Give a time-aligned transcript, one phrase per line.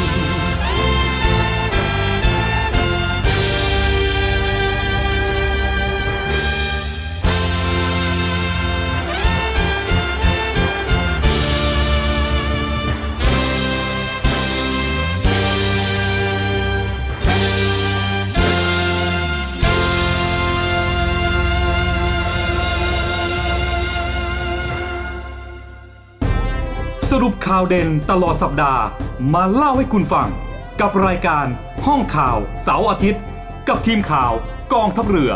[27.21, 28.83] รุปข่าวเด่นตลอดสัปดาห์
[29.33, 30.29] มาเล่าให้คุณฟัง
[30.81, 31.45] กับรายการ
[31.87, 33.21] ห้องข่าวเสาร์อาทิตย์
[33.67, 34.31] กับทีมข่าว
[34.73, 35.31] กองทัพเรือ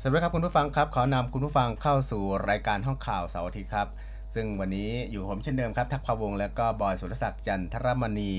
[0.00, 3.88] สวัสดีครับคุณผู้ฟังครับ ขอนำคุณผู้ฟังเข้าสู่รายการห้องข่าวเสาร์อาทิตย์ครับ
[4.34, 8.32] ซึ่งวันนี้อยู่ผมเช่นเดิมครับ ทักพาวงและก็บอยสุรศักดิ์จันทรมณี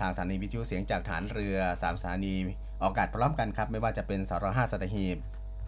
[0.00, 2.34] ทางสถานีวิทยุเสียงจากฐานเรือ 3 สถานี
[2.82, 5.18] ออกอากาศพร้อมกันครับ ไม่ว่าจะเป็นสร5สตหีบ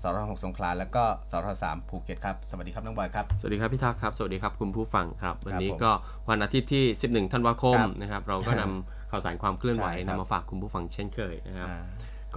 [0.04, 5.92] สร6สงขลาและก็สร3ภูเก็ตครับสวัสดีครับน้องบอยครับ สวัสดีครับพี่ทักษ์ครับ สวัสดีครับคุณผู้ฟังครับ วันนี้ผมก็
[6.30, 11.82] วันอาทิตย์ที่ 11ธันวาคมครับนะครับเราก็นำข่าวสารความเคลื่อนไหวใช่ครับนำมาฝากคุณผู้ฟังเช่นเคยนะครับอ่า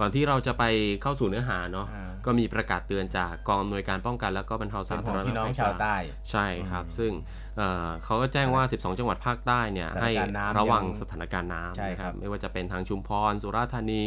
[0.02, 0.64] ่อนที่เราจะไป
[1.02, 5.94] เข้าสู่เนื้อหาเนาะอ่าก็มีประกาศเตือนจากกองอำนวยการป้องกัน และก็บรรเทาเป็สานธาห่วงรณพี่น้องภัยชาวใต้
[6.30, 7.12] ใช่ครับอืมซึ่ง
[7.58, 14.04] เอ่อเขาก็แจ้งว่า 12 จังหวัดภาคใต้เนี่ยสถานให้การณ์น้ำระวังยังสถานการณ์น้ำใช่นะคครัรับบไม่ว่าจะเป็นทางชุมพร สุราษฎร์ธานี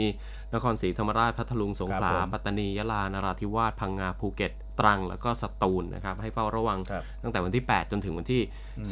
[0.53, 8.41] นครศรีธรรมราช พัทลุง สงขลาครับผมปัตตานี ยะลา นราธิวาส พังงา ภูเก็ต ตรัง แล้วก็สตูลนะครับ ให้เฝ้าระวังครับตั้งแต่วันที่ 8 จนถึงวันที่
[8.77, 8.87] อืม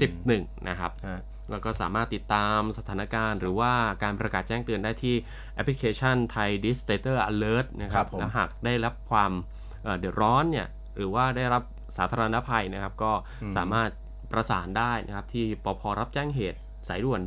[0.45, 1.19] 11 นะครับฮะ
[1.51, 3.71] แล้วก็สามารถติดตามสถานการณ์หรือว่า
[4.03, 5.15] การประกาศแจ้งเตือนได้ที่
[5.55, 9.31] แอปพลิเคชันไทย d i s t a t o r Alert นะคครัรับบผมและหากได้รับความ
[9.83, 10.67] เอ่อเดือดร้อนเนี่ย
[10.97, 11.63] หรือว่าได้รับ
[11.97, 13.11] สาธารณภัยนะครับ ก็
[13.43, 13.89] อืมสามารถ
[14.31, 17.21] ประสานได้นะครับที่ปภ.รับแจ้งเหตุสายด่วน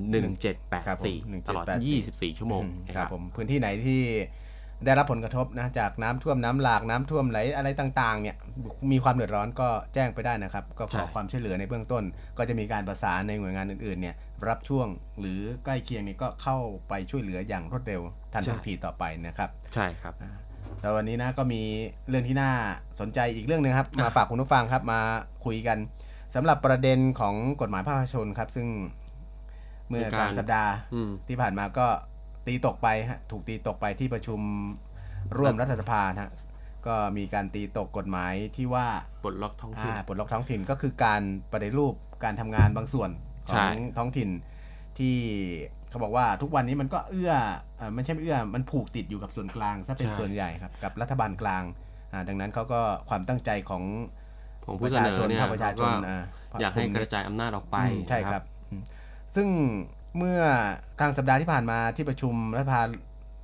[0.87, 4.03] ครับผม1784 ตลอด1784 24 ชั่วโมงอืมนะคครัรับบผมพื้นที่ไหนที่
[4.85, 8.37] ได้รับผลกระทบนะจากน้ำท่วมน้ำหลากน้ำท่วมไหลอะไรต่างๆเนี่ย
[8.91, 12.05] มีความเดือดร้อนก็แจ้งไปได้นะครับ ก็ขอใช่ความช่วยเหลือในเบื้องต้น
[12.39, 14.15] ก็จะมีการประสานในหน่วยงานอื่นๆเนี่ย
[14.49, 14.87] รับช่วง
[15.21, 16.57] หรือใกล้เคียงเนี่ยก็เข้า
[16.89, 18.03] ไปช่วยเหลืออย่างรวดเร็ว
[18.33, 20.15] ทันท่วงทีต่อไปนะครับ ใช่ครับ
[20.81, 21.63] แต่วันนี้นะก็มี
[22.09, 22.53] เรื่องที่น่า
[23.01, 25.01] สนใจอีกเรื่องหนึงครับมาฝากคุณผู้ฟังครับมา
[25.45, 25.79] คุยกัน
[26.35, 28.69] สำหรับประเด็นของกฎหมายภาคประชาชนครับ ซึ่ง
[29.89, 31.87] เมื่อมีกการลางสัปดาห์อืมที่ผ่านมาก็
[32.47, 34.41] ตีตกไปฮะถูกตีตกไปที่ประชุม
[35.39, 36.31] ร่วมรัฐสภานะฮะ
[36.87, 38.87] ก็มีการตีตกกฎหมายที่ว่า
[39.23, 41.95] ปลดล็อกท้องถิ่นอ่าปลดล็อกท้องถิ่นก็คือการปฏิรูป
[42.25, 43.11] การทำงานบางส่วน
[43.49, 44.29] ขใช่องท้องถิ่น
[44.99, 45.17] ที่
[45.91, 47.33] เขาบอกว่าทุกวันนี้มันก็เอื้อ
[47.77, 51.63] เอ่อไม่ใช่ไม่เอื้อมันผูกติดอยู่กับส่วนกลางซะเป็นส่วนใหญ่ครับกับรัฐบาลกลาง
[52.13, 53.83] อ่าดังนั้นเขาก็ความตั้งใจของ
[54.65, 56.23] ของปผู้ระเสชานชอนเนี่ยภาคประชาชนก็อ่า
[56.61, 58.83] อยากให้ลุ่มกนี้ระจายอำนาจออกไปอืมใช่นะครับอืม
[59.35, 59.49] ซึ่ง
[60.19, 60.41] เมื่อ
[61.01, 62.81] ทางสัปดาห์ที่ผ่านมาที่ประชุมรัฐสภา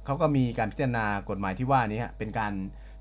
[0.07, 2.53] เขาก็มีการพิจารณากฎหมายที่ว่านี้ฮะเป็นการ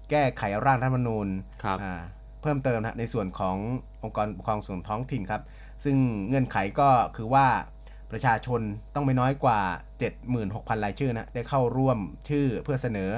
[0.10, 1.28] แก้ไขร่างรัฐธรรมนูญ
[1.64, 2.02] ครับอ่า
[2.42, 3.56] เพิ่มเติมนะในส่วนของ
[4.04, 5.42] องค์กรปกครองส่วนท้องถิ่นครับ
[5.84, 5.96] ซึ่ง
[6.28, 7.48] เงื่อนไขก็คือว่า
[8.12, 8.62] ประชาชน
[8.96, 9.60] ต้องไม่น้อยกว่า
[10.22, 11.98] 76,000 รายชื่อนะได้เข้าร่วม
[12.30, 13.12] ชื่อเพื่อเสนอ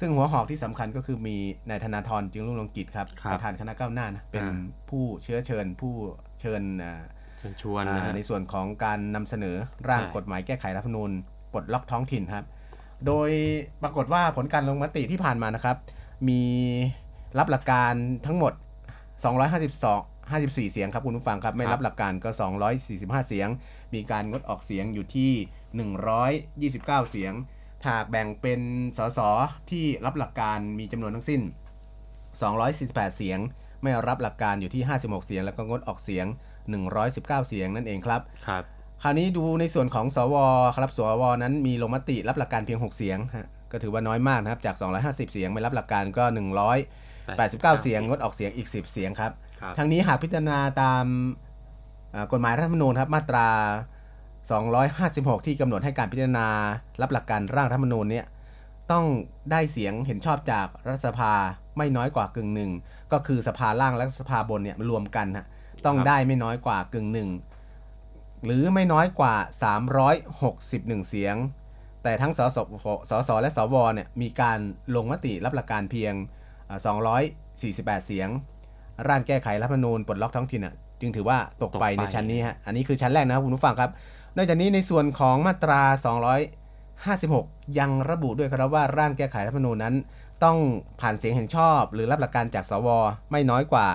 [0.00, 1.36] ซึ่งหัวหอกที่สำคัญก็คือมี
[1.68, 4.58] นายธนาธรจึงรุ่งเรืองกิจครับครับประธานคณะก้าวหน้านะเป็นอ่า
[4.90, 5.94] ผู้เชื้อเชิญผู้
[6.40, 7.02] เชิญอ่า
[7.38, 9.56] เชิญชวนนะอ่าฮะในส่วนของการนำเสนอ
[9.88, 11.10] ร่างใช่กฎหมายแก้ไขรัฐธรรมนูญ
[11.52, 12.46] ปลดล็อกท้องถิ่นครับ
[13.06, 13.30] โดย
[13.82, 15.76] ปรากฏว่าผลการลงมติที่ผ่านมานะครับ
[16.28, 16.42] มี
[17.38, 17.92] รับหลักการ
[18.26, 18.52] ทั้งหมด
[19.22, 22.30] 252 54 เสียงครับคุณผู้ฟังครับ ไม่รับหลักการก็
[22.78, 23.48] 245 เสียง
[23.94, 25.32] มีการงดออกเสียงอยู่ที่
[26.66, 27.32] 129 เสียง
[27.88, 28.60] หากแบ่งเป็น
[28.98, 29.20] สส
[29.70, 31.42] ที่รับหลักการมีจำนวนทั้งสิ้น
[32.28, 33.38] 248 เสียง
[33.82, 36.26] ไม่รับหลักการอยู่ที่ 56 เสียง แล้วก็งดออกเสียง
[36.86, 38.62] 119 เสียงนั่นเองครับครับ
[39.02, 40.36] คราวนี้ดูในส่วนของสว
[40.76, 46.24] ครับสวนั้นมีลงมติรับหลักการเพียง 6 เสียงฮะก็ถือว่าน้อยมากนะครับจาก 250 เสียงไม่รับหลักการก็
[47.02, 51.04] 189 เสียงงดออกเสียงอีก 10 เสียงครับครับทั้งนี้หากพิจารณาตาม
[52.14, 53.48] อ่ากฎหมายรัฐธรรมนูญครับมาตรา
[54.54, 56.46] 256 ที่กำหนดให้การพิจารณา
[57.00, 58.26] รับหลักการร่างรัฐธรรมนูญเนี่ย
[58.92, 59.04] ต้อง
[59.50, 61.32] ได้เสียงเห็นชอบจากรัฐสภา
[61.76, 62.70] ไม่น้อยกว่ากึ่งหนึ่ง
[63.12, 65.46] ก็คือสภาล่างและสภาบนเนี่ยรวมกันฮะ
[65.86, 67.30] ต้องได้ไม่น้อยกว่ากึ่งหนึ่ง
[68.44, 69.34] หรือไม่น้อยกว่า
[70.40, 71.36] 361 เสียง
[72.02, 72.58] แต่ทั้งสส
[73.10, 74.58] สสและสวเนี่ยมีการ
[74.94, 76.12] ลงมติรับหลักการเพียง
[76.68, 76.78] อ่า
[77.42, 78.28] 248 เสียง
[79.08, 83.90] ร่างแก้ไขรัฐธรรมนูญปลดล็อกท้องถิ่นอะจึงถือว่าตกตกไปในชั้นนี้ฮะอันนี้คือชั้นแรกนะครับคุณผู้ฟังครับ
[84.36, 85.82] นอกจากนี้ในส่วนของมาตรา
[87.00, 89.94] 256 ยังระบุด้วยครับว่าร่างแก้ไขรัฐธรรมนูญนั้น
[90.44, 90.58] ต้อง
[91.00, 92.88] ผ่านเสียงเห็นชอบ หรือรับหลักการจากสว
[93.30, 93.86] ไม่น้อยกว่า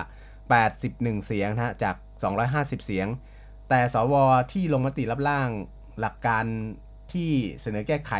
[0.60, 1.96] 81 เสียงนะฮะจาก
[2.40, 3.06] 250 เสียง
[3.68, 4.14] แต่สว
[4.52, 5.48] ที่ลงมติรับร่าง
[6.00, 6.44] หลักการ
[7.12, 7.30] ที่
[7.60, 8.12] เสนอแก้ไข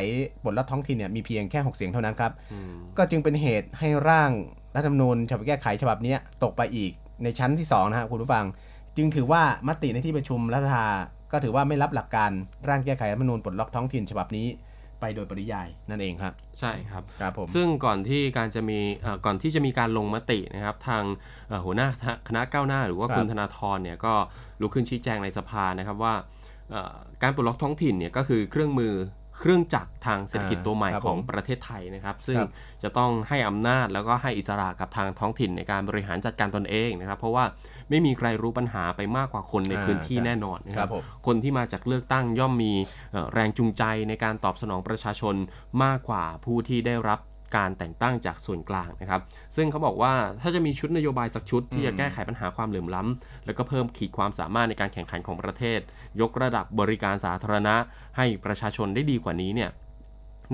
[0.44, 4.30] บทรัฐท้องถิ่นเนี่ยมีเพียงแค่ 6 เสียงเท่านั้นครับอืมก็จึงเป็นเหตุให้ร่าง
[4.76, 6.92] รัฐธรรมนูญฉบับแก้ไขฉบับเนี้ยตกไปอีก
[7.22, 8.44] ในชั้นที่2นะฮะคุณผู้ฟัง
[8.96, 10.86] จึงถือว่ามติในที่ประชุมรัฐสภา
[11.32, 12.30] ก็ถือว่าไม่รับหลักการ
[12.68, 14.46] ร่างแก้ไขรัฐธรรมนูญปลดล็อกท้องถิ่นฉบับนี้
[15.00, 21.04] ไปโดยปริยายนั่นเองครับ ใช่ครับครับผมซึ่งก่อนที่การจะมีเอ่อก่อนที่จะมีการลงมตินะครับ ทาง
[21.48, 21.88] เอ่อหัวหน้า
[22.28, 24.14] คณะก้าวหน้า หรือว่าครับคุณธนาธรเนี่ยก็
[24.60, 26.14] ลุกขึ้นชี้แจงในสภานะครับว่า
[26.70, 28.94] เอ่อการปลดล็อกท้องถิ่นเนี่ยก็คือเครื่องมือ
[29.38, 32.50] เครื่องจักรทางเศรษฐกิจตัวใหม่ครับของผมประเทศไทยนะครับ ซึ่งครับ
[32.82, 37.44] จะต้องให้อำนาจแล้วก็ให้อิสระกับทางท้องถิ่นในการบริหารจัดการตนเองนะครับ เพราะว่า
[37.92, 42.72] ไม่มีใครรู้ปัญหาไปมากกว่าคนในอ่าพื้นที่ใช่แน่นอนนะคครัรับบผมคนที่มาจากเลือกตั้งย่อมมี
[43.12, 45.34] เอ่อแรงจูงใจในการตอบสนองประชาชน
[45.84, 47.18] มากกว่าผู้ที่ได้รับ
[47.56, 49.20] การแต่งตั้งจากส่วนกลางนะครับ
[49.56, 55.80] ซึ่งเขาบอกว่าถ้าจะมีชุดนโยบายสักชุดที่จะแก้ไขปัญหาความเหลื่อมล้ำแล้วก็เพิ่มขีดความสามารถในการแข่งขันของประเทศ
[56.20, 57.76] ยกระดับบริการสาธารณะ
[58.16, 59.70] ให้ประชาชนได้ดีกว่านี้เนี่ย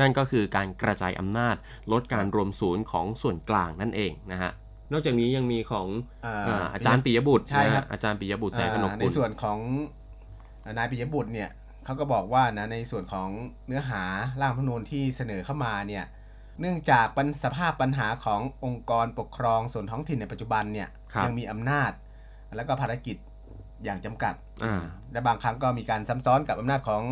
[0.01, 1.57] นั่นก็คือการกระจายอำนาจ
[1.93, 4.53] ลดการรวมศูนย์ของส่วนกลางนั่นเองนะฮะ
[4.93, 5.87] นอกจากนี้ยังมีของ
[6.27, 9.59] อ่าอ่าอาจารย์ปิยบุตรใช่ครับนะฮะอาจารย์ปิยบุตรแสงขนกอ่ากุในลส่วนของ
[10.77, 11.51] นายปิยบุตรเนี่ย
[11.85, 13.29] เขาก็บอกว่านะในส่วนของ
[13.67, 14.03] เนื้อหา
[14.41, 16.05] ร่างรัฐธรรมนูญที่เสนอเข้ามาเนี่ย
[16.61, 21.93] เนื่องจากปัญสภาพปัญหาขององค์กรปกครองส่วนท้องถิ่นในปัจจุบันเนี่ยครับยังมีอำนาจ
[22.57, 23.17] แล้วก็ภารกิจ
[23.85, 27.03] อย่างจำกัดอ่าและบางครั้งก็มีการซ้ำซ้อนกับอำนาจของ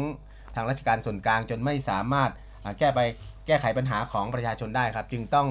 [0.55, 2.31] ทางราชการส่วนกลางจนไม่สามารถ
[2.65, 3.01] อ่าแก้ไป
[3.47, 5.49] แก้ไขปัญหาของประชาชนได้ครับ จึงต้อง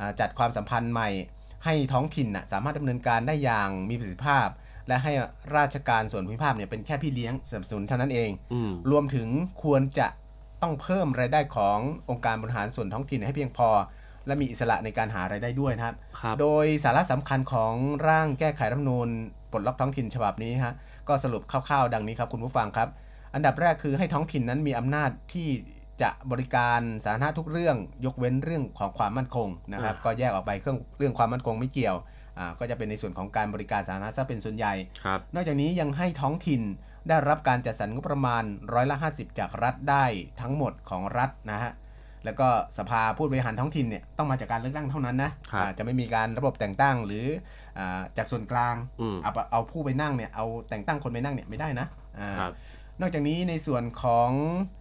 [0.00, 1.08] อาจัดความสัมพันธ์ใหม่
[1.66, 4.48] ให้ท้องถิ่นน่ะสามารถดำเนินการได้อย่างมีประสิทธิภาพ
[4.88, 5.12] และให้
[5.56, 9.28] ราชการส่วนภูมิภาคเนี่ยเป็นแค่พี่เลี้ยงสนับสนุนเท่านั้นเองอืมรวมถึง
[9.62, 10.08] ควรจะ
[10.62, 11.78] ต้องเพิ่มรายได้ของ
[12.10, 13.68] องค์การบริหารส่วนท้องถิ่นให้เพียงพอ
[14.26, 17.74] และมีอิสระในการหารายได้ด้วยนะครับครับโดยสาระสำคัญของ
[18.08, 19.08] ร่างแก้ไขรัฐธรรมนูญ
[19.50, 20.74] ปลดล็อกท้องถิ่นฉบับนี้ฮะ
[21.08, 22.88] ก็สรุปคร่าวๆ ดังนี้ครับคุณผู้ฟังครับ
[23.34, 25.48] อันดับแรกคือให้ท้องถิ่นนั้นมีอำนาจที่
[26.02, 31.96] จะบริการสาธารณะทุกเรื่องยกเว้นเรื่องของความมั่นคงนะครับอ่าก็แยกออกไปเครื่องเรื่องความมั่นคงไม่เกี่ยว
[32.38, 34.72] อ่าก็จะเป็นในส่วนของการบริการสาธารณะซะเป็นส่วนใหญ่
[35.04, 36.62] ครับ นอกจากนี้ยังให้ท้องถิ่น
[37.08, 38.42] ได้รับการจัดสรรงบประมาณ
[38.74, 40.04] ร้อยละ 50 จากรัฐได้
[40.40, 41.72] ทั้งหมดของรัฐนะฮะ
[42.24, 42.48] แล้วก็
[42.78, 47.26] สภาผู้บริหารท้องถิ่นเนี่ยต้องมาจากการเลือกตั้งเท่านั้นนะครับอ่าจะไม่มีการระบบแต่งตั้งหรือ
[47.78, 51.86] อาจากส่วนกลาง อืมเอาเอาผู้ไปนั่งเนี่ยเอาแต่งตั้งคนไปนั่งเนี่ยไม่ได้นะ
[52.20, 52.52] อ่า ครับ
[53.00, 54.75] นอกจากนี้ในส่วนของอา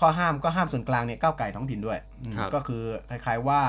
[0.00, 3.60] ข้อห้ามก็ห้ามส่วนกลางเนี่ยก้าวไก่ท้องถิ่นด้วยอืมครับก็คือคล้ายๆว่า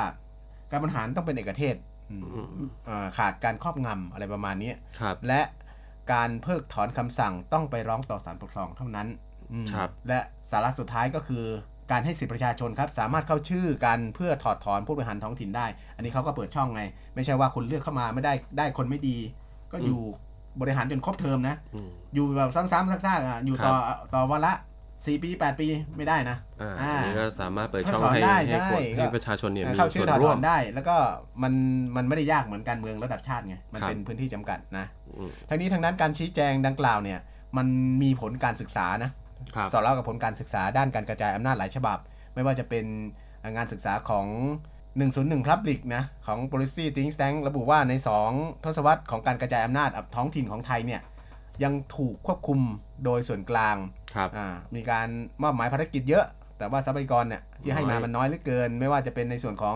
[0.72, 1.76] การบริหารต้องเป็นเอกเทศ
[2.12, 5.42] อืมอืมอ่าขาดการครอบงำอะไรประมาณนี้ครับและ
[6.12, 9.08] การเพิกถอนคำสั่งต้องไปร้องต่อศาลปกครองเท่านั้น
[9.54, 10.20] อืมครับและ
[10.52, 11.44] สาระสุดท้ายก็คือ
[11.92, 16.84] การให้สิทธิประชาชนครับสามารถเข้าชื่อกันเพื่อถอดถอนผู้บริหารท้องถิ่นได้ อันนี้เขาก็เปิดช่องไง
[17.16, 19.18] ไม่ใช่ว่าคุณเลือกเข้ามาไม่ได้ได้คนไม่ดี
[19.72, 20.00] ก็อยู่
[20.62, 23.76] บริหารจนครบเทอมนะอืมอยู่แบบซ้ำๆซากๆอะอยู่ต่อ
[24.14, 24.54] ต่อวันละ
[25.06, 30.96] สี่ปีแปดปีไม่ได้นะอ่าอ่าอันนี้ก็สามารถเปิดช่องถอนให้ได้ให้ใช่คนก็ให้ประชาชนเนี่ยมีเข้าชื่ส่อวนถอดร่ถวอมนได้ แล้วก็
[31.44, 31.54] มัน
[31.96, 34.86] มันไม่ได้ยากเหมือนการเมืองระดับชาติไงมันครับเป็นพื้นที่จำกัดนะ
[35.18, 37.20] อืมทั้งนี้ทั้งนั้นการชี้แจงดังกล่าวเนี่ย
[37.58, 37.68] มัน
[38.02, 39.12] มีผลการศึกษานะ
[39.56, 41.98] ครับสอดรับกับผลการศึกษาด้านการกระจายอำนาจหลายฉบับ
[42.34, 42.86] ไม่ว่าจะเป็น
[43.56, 44.28] งานศึกษาของ
[44.88, 47.94] 101 Public นะของ Policy Think Tank ระบุว่าใน
[48.30, 51.02] 2 ทศวรรษของการกระจายอำนาจท้องถิ่นของไทยเนี่ย
[51.64, 52.60] ยังถูกควบคุม
[53.06, 53.76] โดยส่วนกลาง
[54.16, 55.08] ครับอ่ามีการ
[55.42, 56.26] มอบหมายภารกิจเยอะ
[56.58, 59.76] แต่ว่าทรัพยากรเนี่ยที่ให้มาน้อยมันน้อยเหลือเกิน ไม่ว่าจะเป็นในส่วนของ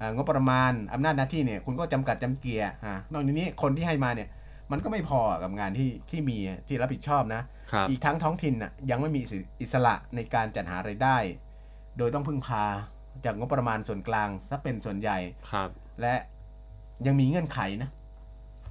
[0.00, 4.28] อางบประมาณอำนาจหน้าที่เนี่ยคุณก็จำกัดจำเกียร์อ่านอกจากนี้คนที่ให้มาเนี่ย
[4.72, 6.38] มันก็ไม่พอกับงานที่ที่มี
[6.68, 11.16] ที่รับผิดชอบนะครับอีกทั้งท้องถิ่นน่ะยังไม่มีอิสอิสระในการจัดหารายได้
[11.98, 12.64] โดยต้องพึ่งพา
[13.24, 15.18] จากงบประมาณส่วนกลางซะเป็นส่วนใหญ่
[15.52, 15.68] ครับ
[16.00, 16.14] และ
[17.06, 17.90] ยังมีเงื่อนไขนะ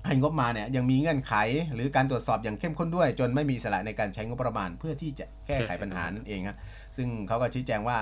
[0.05, 1.33] ให้งบมาเนี่ยยังมีเงื่อนไข
[1.73, 6.57] หรือการตรวจสอบอย่างเข้มข้นด้วย จนไม่มีสระในการใช้งบประมาณเพื่อที่จะแก้ไขปัญหานั่นเองฮะ
[6.97, 7.97] ซึ่งเขาก็ชี้แจงว่า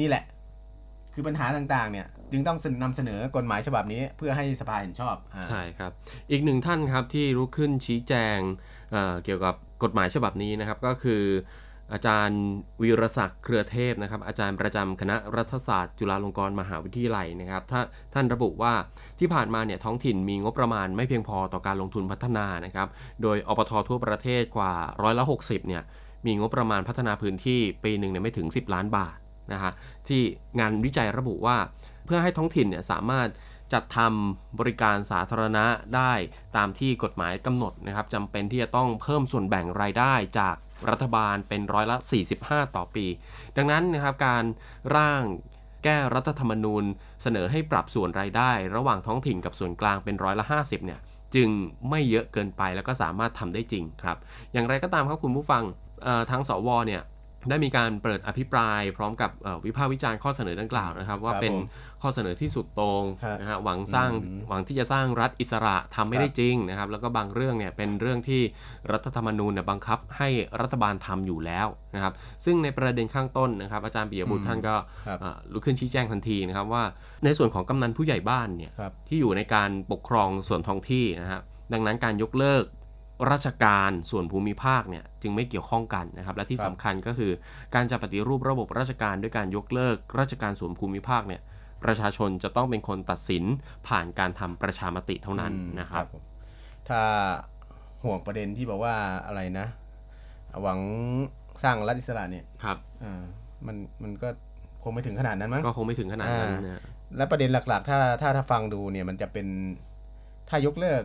[0.00, 0.24] นี่แหละ
[1.14, 5.92] คือปัญหาต่างๆเนี่ยจึงต้องนำเสนอกฎหมายฉบับนี้เพื่อให้สภาเห็นชอบอ่าใช่ครับ
[6.30, 8.38] อีกหนึ่งท่านครับที่ลุกขึ้นชี้แจง
[8.92, 11.22] เเกี่ยวกับกฎหมายฉบับนี้นะครับก็คือ
[11.92, 12.42] อาจารย์
[12.82, 17.62] วีรศักดิ์เครือเทพนะครับ อาจารย์ประจำคณะรัฐศาสตร์ จุฬาลงกรณ์มหาวิทยาลัยนะครับ
[18.14, 18.74] ท่านระบุว่า
[19.20, 22.88] ที่ผ่านมาเนี่ยท้องถิ่นมีงบประมาณไม่เพียงพอต่อการลงทุนพัฒนานะครับ
[23.22, 24.72] โดยอปททั่วประเทศกว่า
[25.02, 25.82] ร้อยละ60เนี่ย
[26.26, 29.16] มีงบประมาณพัฒนาพื้นที่ปีหนึ่งเนี่ยไม่ถึง 10 ล้านบาท
[29.52, 29.72] นะฮะ
[30.08, 30.22] ที่
[30.60, 31.56] งานวิจัยระบุว่า
[32.04, 33.28] เพื่อให้ท้องถิ่นเนี่ยสามารถ
[33.72, 36.12] จัดทำบริการสาธารณะได้
[36.56, 40.56] ตามที่กฎหมายกำหนดนะครับจำเป็นที่จะต้องเพิ่มส่วนแบ่งรายได้จาก
[40.90, 41.96] รัฐบาลเป็นร้อยละ
[42.36, 43.06] 45 ต่อปี
[43.56, 44.44] ดังนั้นนะครับการ
[44.96, 45.22] ร่าง
[45.84, 46.84] แก้รัฐธรรมนูญ
[47.22, 51.00] เสนอให้ปรับส่วนรายได้ ระหว่างท้องถิ่นกับส่วนกลางเป็นร้อยละ 50เนี่ย
[51.34, 51.48] จึง
[51.90, 54.16] ไม่เยอะเกินไปแล้วก็สามารถทำได้จริงครับ
[54.52, 55.62] อย่างไรก็ตามครับคุณผู้ฟัง
[56.30, 57.02] ทางสวเนี่ย
[57.48, 61.64] ได้มีการเปิดอภิปรายพร้อมกับเอ่อวิพากษ์วิจารณ์ข้อเสนอดังกล่าวนะครับ ว่าครับเป็นผม
[62.02, 68.42] ข้อเสนอที่สุดโตรงฮะนะฮะหวังสร้างอืมหวังที่จะสร้างรัฐอิสระทำไม่ครับได้จริงนะครับ แล้วก็บางเรื่องเนี่ยเป็นเรื่องที่
[68.92, 70.28] รัฐธรรมนูญเนี่ยบังคับให้
[70.60, 72.12] รัฐบาลทำอยู่แล้วนะครับ
[72.44, 74.74] ซึ่งในประเด็นข้างต้นนะครับ อาจารย์ปิยบุตรท่านก็
[75.06, 76.84] ครับเอ่อลุกขึ้นชี้แจงทันทีนะครับว่า
[77.24, 81.42] ในส่วนของกำนันผู้ใหญ่บ้านเนี่ยครับที่อยู่ในการปกครองส่วนท้องที่นะครับ
[81.72, 82.64] ดังนั้นการยกเลิก
[83.30, 87.32] ราชการส่วนภูมิภาคเนี่ยจึงไม่เกี่ยวข้องกันนะครับ และที่ครับสำคัญก็คือ
[87.74, 91.40] การจะปฏิรูประบบราชการด้วยการยกเลิก ราชการส่วนภูมิภาคเนี่ย
[91.84, 93.44] ประชาชนจะต้องเป็นคนตัดสิน
[93.88, 96.22] ผ่านการทำประชามติเท่านั้นอืมนะครับผม
[96.88, 97.00] ถ้า
[98.04, 98.94] ห่วงประเด็นที่บอกว่า
[99.26, 99.66] อะไรนะ
[100.62, 100.80] หวัง
[101.62, 103.22] สร้างรัฐอิสระเนี่ยครับอ่า
[103.66, 104.28] มันมันก็
[104.82, 106.82] คงไม่ถึงขนาดนั้นมั้งก็คงไม่ถึงขนาดนั้นอ่านะ
[107.16, 109.46] และประเด็นหลักๆ ถ้าถ้าถ้าฟังดูเนี่ยมันจะเป็น
[110.48, 111.02] ถ้ายกเลิก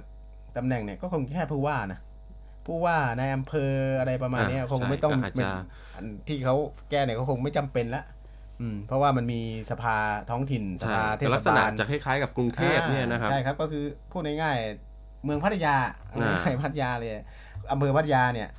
[0.57, 1.99] ตำแหน่งเนี่ยก็คงแค่ผู้ว่านะ
[2.65, 5.45] ผู้ว่าในอำเภออะไรประมาณเนี้ยอ่าคงไม่ต้องใช่ก็อาจจะ
[5.95, 6.55] อันที่เขา
[6.89, 8.03] แก้เนี่ยก็คงไม่จำเป็นละ
[8.61, 9.41] อืมเพราะว่ามันมี
[9.71, 9.95] สภา
[10.29, 15.75] ท้องถิ่นสใช่ภาเทแต่ศลักษณะบาลจะคล้ายๆกับกรุงเทพเนี่ยนะครับอ่าใช่ครับก็คือพูดง่ายๆเมืองพัทยา
[16.11, 17.11] อ่าง่ายๆพัทยาเลย
[17.71, 18.49] อำเภอพัทยาเนี่ย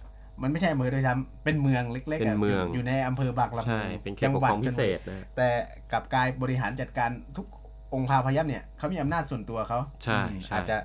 [0.42, 5.48] มันไม่ใช่อำเภอโดยซ้ำเป็นเมืองเล็กๆเป็นอะเมืองยู่อยู่ในอำเภอบางละมุใช่งเป็นเขตปกครองพิเศษนะแต่
[5.92, 7.46] กลับกลายบริหารจัดการทุก
[7.94, 10.76] องค์คาพยัพเนี่ยเขามีอำนาจส่วนตัวเขาใช่อืมใช่อาจจะ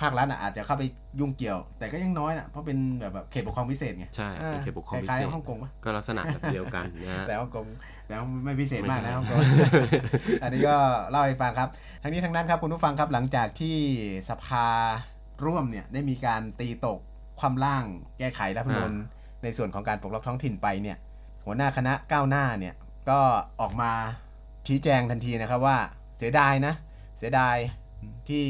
[0.00, 0.82] ภาครัฐอะอาจจะเข้าไป
[1.20, 7.66] ยุ่งเกี่ยว แต่ก็ยังน้อยนะเพราะเป็นแบบแบบเขตปกครองพิเศษไงใช่เป็นเขตปกครองพิคล้ายเศษๆฮ่องกงปะก็ลักษณะแบบเดียวกันนะฮะแต่ฮ่องกง
[8.06, 9.40] แต่ว่าไม่พิเศษมากนะไม่ฮ่องกใช่ง
[10.42, 10.76] อันนี้ก็
[11.10, 11.68] เล่าให้ฟังครับ
[12.02, 13.76] ทั้งนี้ทั้งนั้นครับคุณผู้ฟังครับหลังจากที่
[14.28, 14.66] สภา
[15.44, 16.98] ร่วมเนี่ยได้มีการตีตก
[17.40, 17.84] ความร่าง
[18.18, 18.92] แก้ไขรัฐธรรมนูญ
[19.42, 20.96] ในส่วนของการปกครองท้องถิ่นไปเนี่ย
[21.44, 22.74] หัวหน้าคณะก้าวหน้าเนี่ย
[23.10, 23.20] ก็
[23.60, 23.92] ออกมา
[24.66, 25.78] ชี้แจงทันทีนะครับว่า
[26.18, 26.74] เสียดายนะ
[27.18, 27.56] เสียดาย
[28.28, 28.44] ที่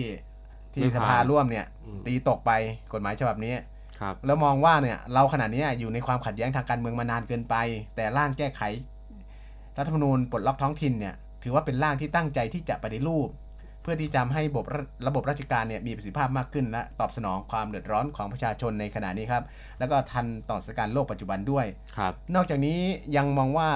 [0.76, 2.52] ที่ไม่สผ่านภาร่วมเนี่ยอืมตีตกไป
[2.92, 3.54] กฎหมายฉบับนี้
[4.00, 7.54] ครับแล้วมองว่าเนี่ยเราขณะนี้อยู่ในความขัดแย้งทางการเมืองมานานเกินไป
[7.97, 8.62] แต่ร่างแก้ไข
[9.78, 13.28] รัฐธรรมนูญปลดล็อกท้องถิ่นเนี่ยถือว่าเป็นร่างที่ตั้งใจที่จะปฏิรูป
[13.83, 14.64] เพื่อที่จะให้ระบบ
[15.06, 19.45] ระบบราชการเนี่ยมีประสิทธิภาพมากขึ้นและตอบสนองความเดือดร้อนของประชาชนในขณะนี้ครับ
[19.78, 21.66] แล้วก็ทันต่อสถานการณ์โลกปัจจุบันด้วย
[21.97, 22.78] ครับ นอกจากนี้
[23.16, 23.68] ยังมองว่า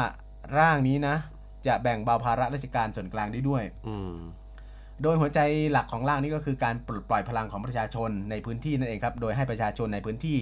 [0.58, 1.16] ร่างนี้นะ
[1.66, 4.14] จะแบ่งเบาภาระราชการส่วนกลางได้ด้วย อืม
[5.02, 5.40] โดยหัวใจ
[5.72, 10.38] หลักของร่างนี้ก็คือการปลดปล่อยพลังของประชาชนในพื้นที่นั่นเองครับ โดยให้ประชาชนในพื้นที่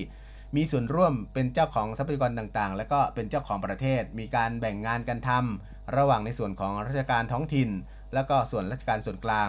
[0.56, 7.70] มีส่วนร่วมเป็นเจ้าของทรัพยากรต่างๆ แล้วก็เป็นเจ้าของประเทศ มีการแบ่งงานกันทำระหว่างในส่วนของราชการท้องถิ่น
[8.14, 9.48] แล้วก็ส่วนราชการส่วนกลาง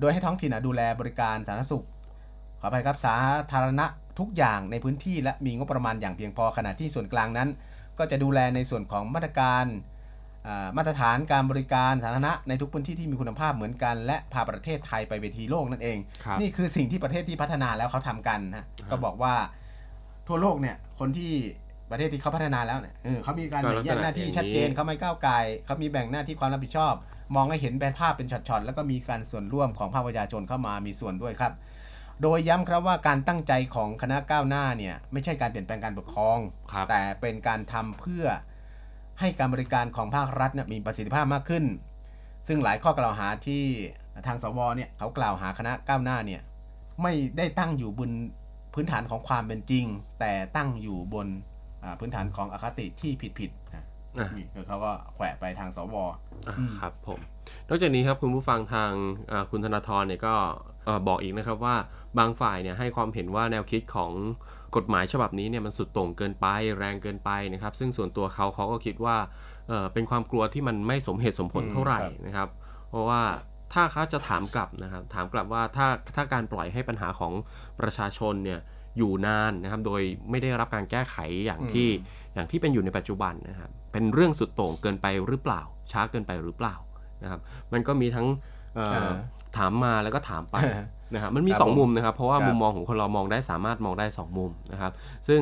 [0.00, 1.84] โดยให้ท้องถิ่นอะดูแลบริการสาธารณสุข
[2.60, 3.14] ขออภัยครับสา
[3.52, 3.86] ธารณะ
[4.18, 7.48] ทุกอย่างในพื้นที่และมีงบประมาณอย่างเพียงพอขณะที่ส่วนกลางนั้น
[7.98, 9.64] ก็จะดูแลในส่วนของมาตรการ
[10.76, 19.34] มาตรฐานการบริการสาธารณะในทุกพื้นที่ที่มีคุณภาพเหมือนกัน และพาประเทศไทยไปเวทีโลกนั่นเองครับนี่คือสิ่งที่ประเทศที่พัฒนาแล้วเขาทำกันนะก็บอกว่า
[20.28, 21.32] ทั่วโลกเนี่ยคนที่
[21.90, 25.34] ประเทศที่เขาพัฒนาแล้วเนี่ยเออเขามีการก็แบ่งแยกหน้าที่ลักษณะอย่างนี้ชัดเจนเขาไม่ก้าวไกล
[25.64, 26.94] เขามีแบ่งหน้าที่ความรับผิดชอบ
[27.34, 31.52] มองให้เห็นเป็นภาพเป็นช็อตๆแล้วก็มีการส่วนร่วมของภาคประชาชนเข้ามามีส่วนด้วยครับ
[32.22, 36.38] โดยย้ำครับว่าการตั้งใจของคณะก้าวหน้าเนี่ยไม่ใช่การเปลี่ยนแปลงการปกครอง
[36.72, 38.24] ครับแต่เป็นการทำเพื่อ
[39.20, 41.64] ให้การบริการของภาครัฐเนี่ยมีประสิทธิภาพมากขึ้น
[42.48, 43.62] ซึ่งหลายข้อกล่าวหาที่
[44.26, 46.42] ทางสวเนี่ยเขากล่าวหาคณะก้าวหน้าเนี่ย
[47.02, 48.10] ไม่ได้ตั้งอยู่บน
[48.74, 49.84] พื้นฐานของความเป็นจริง
[50.20, 51.26] แต่ตั้งอยู่บน
[51.82, 53.84] อ่าพื้นฐานของอคติที่ผิดๆนะ
[54.16, 56.18] อะนี่คือเขาก็แขวะไปทางสวอะ
[56.58, 57.20] อืมครับผม
[57.68, 58.92] นอกจากนี้ครับคุณผู้ฟังทาง
[59.30, 60.34] อ่าคุณธนาธรเนี่ยก็
[60.84, 61.76] เอ่อบอกอีกนะครับว่า
[62.18, 64.12] บางฝ่ายเนี่ยให้ความเห็นว่าแนวคิดของ
[64.76, 66.46] กฎหมายฉบับนี้เนี่ยมันสุดโต่งเกินไป
[66.78, 69.16] แรงเกินไปนะครับ ซึ่งส่วนตัวเขาเขาก็คิดว่า
[69.68, 72.48] เอ่อเป็นความกลัวที่มันไม่สมเหตุสมผลอืมเท่าไหร่ครับนะครับ
[72.90, 73.22] เพราะว่า
[73.72, 77.32] ถ้าเขาจะถามกลับนะครับ ถามกลับว่าถ้าถ้าการปล่อยให้ปัญหาของ
[77.80, 78.60] ประชาชนเนี่ย
[78.98, 81.88] อยู่นานนะครับ โดยไม่ได้รับการแก้ไขอย่างที่
[82.34, 86.76] อย่างที่เป็นอยู่ในปัจจุบันนะครับ เป็นเรื่องสุดโต่งเกินไปหรือเปล่า ช้าเกินไปหรือเปล่า
[87.22, 87.40] นะครับ
[87.72, 88.26] มันก็มีทั้ง
[88.76, 89.12] เอ่อเออ
[89.56, 90.56] ถามมาแล้วก็ถามไป
[91.14, 94.92] นะครับมันมีครับสองผมมุมนะครับ เพราะว่าครับมุมมองของคนเรามองได้สามารถมองได้สองมุมนะครับ
[95.28, 95.40] ซึ่ง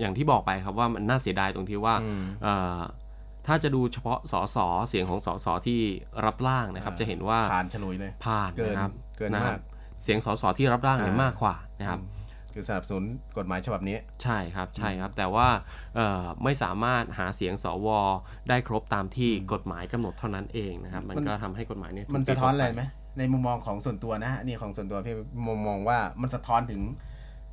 [0.00, 2.78] อย่างที่บอกไปครับว่ามันน่าเสียดายตรงที่ว่าอืมเอ่อ
[3.46, 4.56] ถ้าจะดูเฉพาะสส
[4.88, 5.80] เสียงของสสที่
[6.26, 9.60] รับร่างนะครับ จะเห็นว่าผ่านฉลุยเลยผ่านเกินนะครับเกินนะคมารักบ
[10.02, 12.00] เสียงสสที่รับร่างเนี่ยอ่ามมากกว่านะครับ
[12.54, 13.04] คือสนับสนุน
[13.38, 15.48] กฎหมายฉบับนี้ ใช่ครับใช่ครับ แต่ว่า
[15.96, 17.88] เอ่อไม่สามารถหาเสียงสว
[18.48, 22.82] ได้ครบตามที่กฎหมายกำหนดเท่านั้นเองนะครับ มันมันก็ทำให้กฎหมายเนี่ยถูกมันตีสะท้อนตกอะไรปไหม
[23.18, 25.14] ในมุมมองของส่วนตัวนะฮะนี่ของส่วนตัวพี่
[25.46, 26.80] มุมมองว่ามันสะท้อนถึง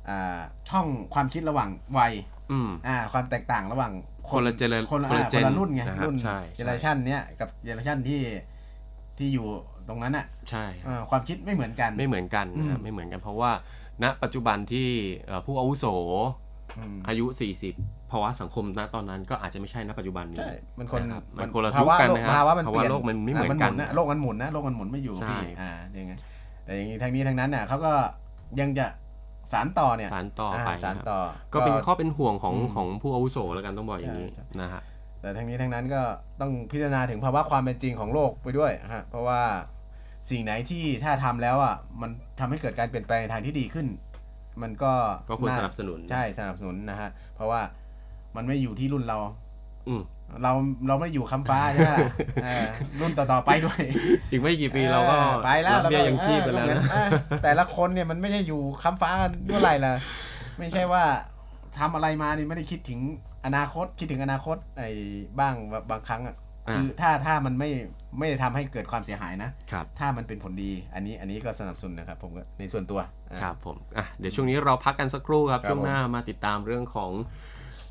[0.08, 0.38] อ่า
[0.70, 2.12] ช่องความคิดระหว่างวัย
[2.52, 3.92] อืมอ่า ความแตกต่างระหว่าง
[4.28, 8.22] คนละเจเนคนละคนละอ่าเจนคนละรุ่นไงนะครับรุ่นใช่เจเนอเรชันเนี้ยกับเจเนอเรชันที่
[9.18, 9.46] ที่อยู่
[9.88, 13.50] ตรงนั้นอะใช่อ่าความคิดไม่เหมือนกันไม่เหมือนกันนะครับอืมไม่เหมือนกันเพราะว่า
[14.02, 14.88] ณปัจจุบันที่
[15.26, 15.86] เอ่อผู้อาวุโส
[16.78, 17.26] อืมอายุ
[17.64, 26.12] 40 ภาวะสังคมณตอนนั้นก็อาจจะไม่ใช่ณปัจจุบันนี้ใช่มันคนนะครับมันคนละภาวะยุคกันโลกนะครับภาวะมันภาเปวะลี่ยนโลกมันไม่เหมือนอ่ากันหนะโลกมันหมุนนะโลกมันหมุนไม่อยู่ใช่พี่อ่าอย่างไง
[26.64, 27.92] แต่อย่างนี้ทั้งนี้ทั้งนั้นน่ะเขาก็
[28.60, 28.86] ยังจะ
[29.52, 31.20] สารต่อเนี่ยสารต่อไปาสารนะครับต่อ
[31.52, 34.82] ก็เป็นข้อเป็นห่วงของอืมของผู้อาวุโสแล้วกันต้องบอกอย่างนี้ใช่ใช่นะฮะ
[35.20, 36.02] แต่ทั้งนี้ทั้งนั้นก็
[36.40, 39.42] ต้องพิจารณาถึงภาวะความเป็นจริงของโลกไปด้วยฮะเพราะว่า
[40.30, 43.86] สิ่งไหนที่ถ้าทำแล้วอะมันทำให้เกิดการเปลี่ยนแปลงในทางที่ดีขึ้น
[44.62, 44.92] มันก็
[45.30, 47.60] ก็ควราสนับสนุนใช่สนับสนุนนะฮะเพราะว่า
[48.36, 49.18] มันไม่อยู่ที่รุ่นเรา
[49.88, 50.02] อืม
[50.42, 50.52] เรา
[50.88, 52.08] เราไม่ได้อยู่คำฟ้าใช่ไหมล่ะ
[52.44, 52.66] เออ
[53.00, 53.80] รุ่นต่อๆไปด้วย
[54.30, 57.08] อีกไม่กี่ปีเราก็ออไปแล้วรับเบี้ยยังชีพไปเออแล้วก็เหมือนนะเออ
[57.42, 59.10] แต่ละคนเนี่ยมันไม่ใช่อยู่คำฟ้า
[59.46, 59.92] เมื่อไหร่ล่ะ
[60.58, 61.04] ไม่ใช่ว่า
[61.78, 63.00] ทำอะไรมานี่ไม่ได้คิดถึง
[63.46, 64.90] อนาคตคิดถึงอนาคตไอ้
[65.38, 65.54] บ้าง
[65.90, 66.36] บางครั้งอะ
[66.68, 67.70] อ่าคือถ้าถ้ามันไม่
[68.18, 77.10] ไม่ได้ทำให้เกิดความเสียหายนะ ครับ ถ้ามันเป็นผลดีอันนี้อันนี้ก็สนับสนุนนะครับผมก็ในส่วนตัวอ่าครับผมอะเดี๋ยวช่วงนี้เราพักกันสักครู่ครับครับช่วงหน้ามาติดตามเรื่องของ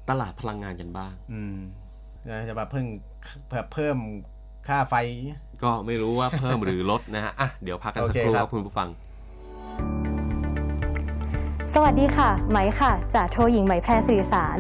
[0.10, 1.58] ตลาดพลังงานกันบ้าง อืม
[2.48, 2.86] จะมาเพิ่ง
[3.50, 3.98] เพิ่มเพิ่ม
[4.68, 4.96] ค่าไฟ
[5.64, 8.90] ก็ไม่รู้ว่าเพิ่มหรือลดนะฮะอะเดี๋ยวพักกันสักครู่โอเคคครัรับบคุณผู้ฟัง
[11.74, 14.58] สวัสดีค่ะ ไหมค่ะจ่าโทหญิงไหมแพรสื่อสาร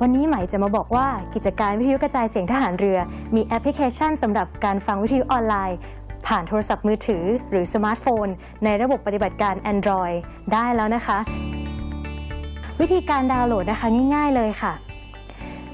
[0.00, 2.98] วันนี้ไหมจะมาบอกว่ากิจการวิทยุกระจายเสียงทหารเรือ
[3.34, 5.78] มีแอปพลิเคชันสำหรับการฟังวิทยุออนไลน์
[6.26, 8.26] ผ่านโทรศัพท์มือถือ หรือสมาร์ทโฟน
[8.64, 10.16] ในระบบปฏิบัติการ Android
[10.52, 11.18] ได้แล้วนะคะ
[12.80, 14.72] วิธีการดาวน์โหลดนะคะง่าย ๆ เลยค่ะ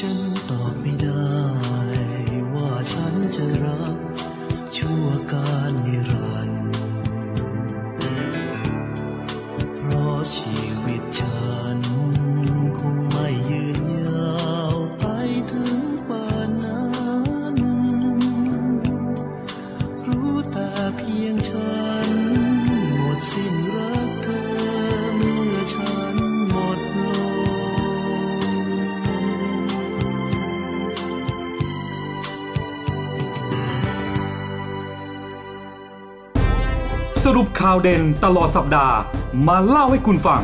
[0.00, 1.26] ฉันตอบไม่ได้
[2.52, 3.96] ว่าฉันจะรัก
[4.76, 38.96] ชั่วการนิรันดร์าวเด่นตลอดสัปดาห์
[39.48, 40.42] มาเล่าให้คุณฟัง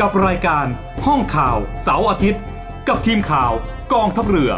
[0.00, 0.66] กับรายการ
[1.06, 2.42] ห้องข่าวเสาร์อาทิตย์
[2.88, 3.52] กับทีมข่าว
[3.92, 4.52] กองทัพเรือ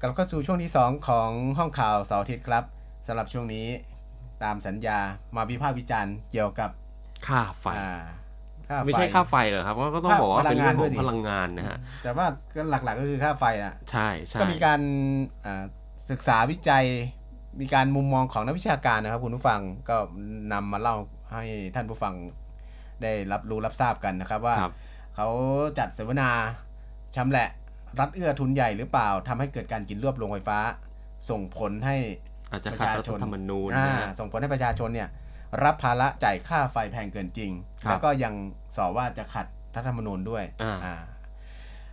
[0.00, 2.64] กลับเข้าสู่ช่วงที่ 2 ของห้องข่าวเสาร์อาทิตย์ครับ
[3.06, 3.66] สำหรับช่วงนี้
[4.42, 4.98] ตามสัญญา
[5.36, 6.70] มาวิพากษ์วิจารณ์เกี่ยวกับ
[7.26, 8.19] ค่าไฟอ่า
[8.70, 14.80] ค่าไม่ใช่ฟค่าไฟเหรอครับก็ก็ต้องบอกว่าพลัเป็นงงาเรื่อนงด้ขวยองดิพลังงานนะฮะแต่ว่าก็หลักๆก็คือค่าไฟอะใช่ใช่ก็มีการ
[15.44, 15.64] อ่า
[16.10, 16.84] ศึกษาวิจัย
[17.60, 19.96] มีการมุมมองของนักวิชาการนะครับ คุณผู้ฟังก็
[20.52, 20.96] นำมาเล่า
[21.32, 22.14] ให้ท่านผู้ฟัง
[23.02, 24.74] ได้รับรู้รับทราบกันนะครับ ว่าครับ
[25.16, 25.28] เขา
[25.78, 26.30] จัดเสวนา
[27.16, 27.48] ชำแหละ
[28.00, 30.58] รัฐเอื้อทุนใหญ่หรือเปล่าทำให้เกิดการกินรวบโรงไฟฟ้า
[31.30, 31.96] ส่งผลให้
[32.52, 35.08] อาจจะประขัดชารัชฐนธรรมนูญอ่านะฮะส่งผลให้ประชาชนเนี่ย
[35.64, 37.50] รับภาระจ่ายค่าไฟแพงเกินจริง
[37.84, 38.34] ครับแล้วก็ยัง
[38.76, 40.94] สอว่าจะขัดรัฐธรรมนูญด้วยอ่าอ่า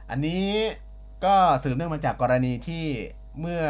[0.10, 0.46] อันนี้
[1.26, 2.86] ก็สืบเนื่องมาจากกรณีที่
[3.40, 3.64] เมื่อ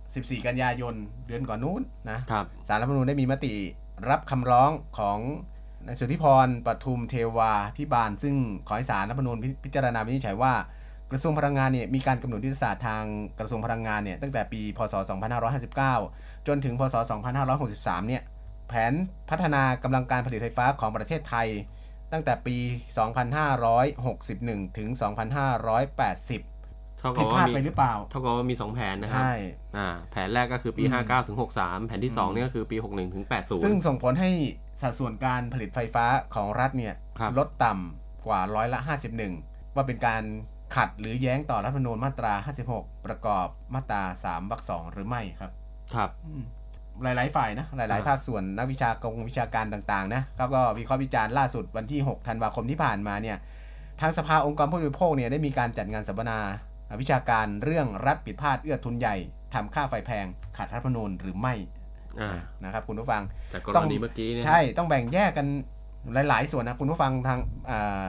[0.00, 0.94] 14 กันยายน
[1.26, 3.54] เดือนก่อนนู้นนะครับสารรัฐธรรมนูญได้มีมติ
[4.10, 5.18] รับคำร้องของ
[5.86, 8.34] นายสุทธิพรปทุมเทวาพิบาล ซึ่ง
[8.66, 10.52] ขอให้สารรัฐธรรมนูญพิพิจารณาวินิจฉัยว่า
[11.10, 13.02] กระทรวงพลังงานเนี่ยมีการกำหนดยุทธศาสตร์ทาง
[13.38, 14.94] กระทรวงพลังงานเนี่ยตั้งแต่ปี พศ
[15.70, 16.94] 2559 จนถึง พศ
[17.52, 18.22] 2563 เนี่ย
[18.68, 18.92] แผน
[19.30, 21.48] พัฒนากำลังการผลิตไฟฟ้าของประเทศไทย
[22.12, 22.56] ตั้งแต่ปี
[23.88, 29.34] 2561 ถึง 2580เท่ากัผิบดพว่าลาดมีไปหรือเปล่า เท่ากับว่ามีสองแผนนะครับใช่
[29.76, 34.30] อ่าแผนแรกก็คือปีอืม59 ถึง 63 แผนที่2เนี่ยก็คือปี 61 ถึง 80 ซึ่งส่งผลให้
[34.82, 38.78] สัดส่วนการผลิตไฟฟ้าของรัฐเนี่ยครับลดต่ำกว่าร้อยละ
[39.26, 40.22] 51 ว่าเป็นการ
[40.76, 42.32] ขัดหรือแย้งต่อรัฐธรรมนูญมาตรา
[42.70, 45.52] 56 ประกอบมาตรา 3 วรรคสองหรือไม่ครับ
[45.94, 46.42] ครับอืม
[47.02, 53.36] หลาย ๆ ฝ่ายนะ หลายๆอ่าภาคส่วนนักวิชากงวิชาการต่างๆนะเขาก็วิเคราะห์วิจารณ์ล่าสุดวันที่ 6 ธันวาคมที่ผ่านมาเนี่ย
[54.00, 56.38] ทางสภาองค์กรผู้บริโภคเนี่ยได้มีการจัดงานสัมมนา
[57.00, 59.16] วิชาการเรื่องรัฐผิดพลาดเอื้อทุนใหญ่
[59.54, 60.26] ทำค่าไฟแพง
[60.56, 61.54] ขัดรัฐธรรมนูญหรือไม่
[62.20, 65.46] อ่านะครับคุณผู้ฟังแต่กรต้องณีเมื่อกี้เนี่ยใช่ต้องแบ่งแยกกัน
[66.28, 67.38] หลาย ๆ ส่วนนะคุณผู้ฟังทาง
[67.70, 68.04] อ่า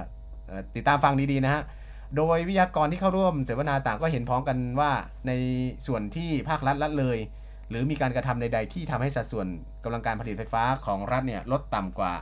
[0.47, 1.63] เอ่อติดตามฟังดี ๆ นะฮะ
[2.17, 4.91] โดยวิทยากรที่เข้าร่วมเสวนาต่างก็เห็นพ้องกันว่า
[5.27, 5.31] ใน
[5.87, 7.17] ส่วนที่ภาครัฐละเลย
[7.69, 9.47] หรือมีการกระทำใด ๆ ที่ทำให้สัดส่วน
[9.83, 12.13] กำลังการผลิตไฟฟ้าของรัฐเนี่ยลดต่ำกว่า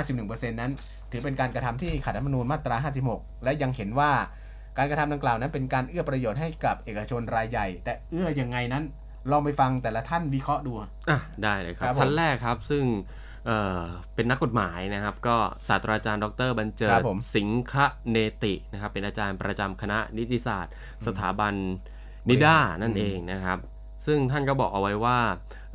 [0.00, 0.72] 51%นั้น
[1.10, 2.76] ถือเป็นการกระทำที่ขัดรัฐธรรมนูญมาตรา
[3.10, 4.10] 56 และยังเห็นว่า
[4.78, 8.84] การกระทำดังกล่าวนั้นเป็นการเอื้อประโยชน์ให้กับเอกชนรายใหญ่ แต่เอื้อยังไงนั้น
[9.30, 10.88] ลองไปฟังแต่ละท่านวิเคราะห์ดูอะ
[11.42, 12.84] ได้เลยครัครับบผมท่านแรกครับซึ่ง
[13.46, 13.82] เอ่อ
[14.14, 15.36] เป็นนักกฎหมายนะครับ ก็
[15.68, 17.74] ศาสตราจารย์ดรบัญเจิครัดบผมสิงค
[18.10, 20.72] เนตินะครับ เป็นอาจารย์ประจำคณะนิติศาสตร์
[21.06, 21.54] สถาบัน
[22.28, 23.58] นิด้านั่นเองนะครับ
[24.06, 25.18] ซึ่งท่านก็บอกเอาไว้ว่า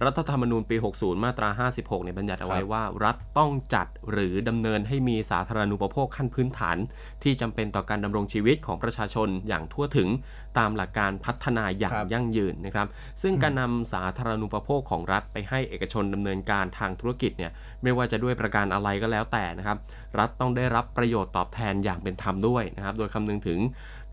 [0.05, 6.77] รัฐธรรมนูญปี 60 มาตรา 56เนี่ยบัญญัติเอาไว้ว่า รัฐต้องจัดหรือดำเนินให้มีสาธารณูปโภคขั้นพื้นฐาน
[7.23, 10.09] ที่จำเป็นต่อการดำรงชีวิตของประชาชนอย่างทั่วถึง
[10.57, 12.87] ตามหลักการพัฒนาอย่างครับยั่งยืนนะครับ
[13.21, 17.51] ซึ่งการนำสาธารณูปโภคของรัฐไปให้เอกชนดำเนินการทางธุรกิจเนี่ย
[17.83, 19.77] ไม่ว่าจะด้วยประการอะไรก็แล้วแต่นะครับ
[20.19, 23.59] รัฐต้องได้รับประโยชน์ตอบแทนอย่างเป็นธรรมด้วยนะครับ โดยคำนึงถึง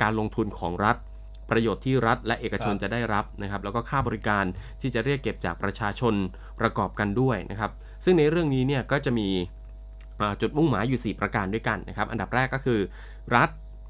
[0.03, 0.97] การลงทุนของรัฐ
[1.51, 4.45] ประโยชน์ที่รัฐและเอกชนครับจะได้รับนะครับ แล้วก็ค่าบริการ
[4.81, 6.15] ที่จะเรียกเก็บจากประชาชน
[6.61, 7.71] ประกอบกันด้วยนะครับ
[8.05, 9.29] ซึ่งในเรื่องนี้เนี่ยก็จะมี
[10.21, 12.81] อ่าจุดมุ่งหมายอยู่ 4 ประการด้วยกันนะครับ อันดับแรกก็คือ
[13.37, 13.49] รัฐ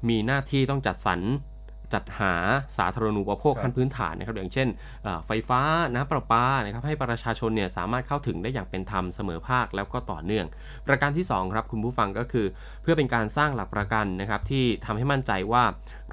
[0.09, 1.21] มีหน้าที่ต้องจัดสรร
[1.93, 2.33] จัดหา
[2.77, 4.67] สาธารณูปโภคครับขั้นพื้นฐานนะครับ อย่างเช่น
[5.05, 5.61] อ่าไฟฟ้า
[5.93, 10.45] น้ำประปานะครับให้ประชาชนเนี่ยสามารถเข้าถึงได้อย่างเป็นธรรมเสมอภาคแล้วก็ต่อเนื่อง
[10.87, 12.45] ประการที่ 2 ครับคุณผู้ฟังก็คือ
[12.81, 15.63] เพื่อเป็นการสร้างหลักประกันนะครับที่ทำให้มั่นใจว่า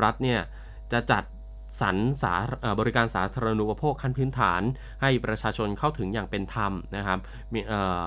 [0.03, 0.41] รัฐเนี่ย
[0.93, 1.25] จะจัด
[1.81, 4.63] สรรสาเอ่อบริการสาธารณูปโภคขั้นพื้นฐาน
[5.03, 7.19] ให้ประชาชนเข้าถึงอย่างเป็นธรรมนะครับ
[7.53, 8.07] มีเอ่อ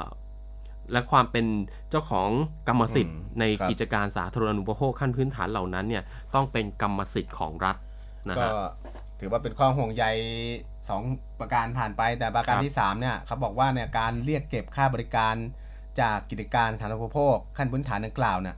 [0.91, 1.45] และความเป็น
[1.89, 2.30] เจ้าของ
[2.67, 6.04] กรรมสิทธิ์อืมในครับกิจการสาธารณูปโภคขั้นพื้นฐานเหล่านั้นเนี่ย
[6.36, 7.76] ต้องเป็นกรรมสิทธิ์ของรัฐ
[8.30, 8.52] นะก็ฮะ
[9.19, 10.06] ถือว่าเป็นข้อห่วงใย
[10.89, 11.02] สอง
[11.39, 15.36] ประการผ่านไป แต่ประการครับที่สามเนี่ยเขาบอกว่าเนี่ยการเรียกเก็บค่าบริการ
[16.02, 18.56] จากกิจการสาธารณูปโภคขั้นพื้นฐานดังกล่าวเนี่ย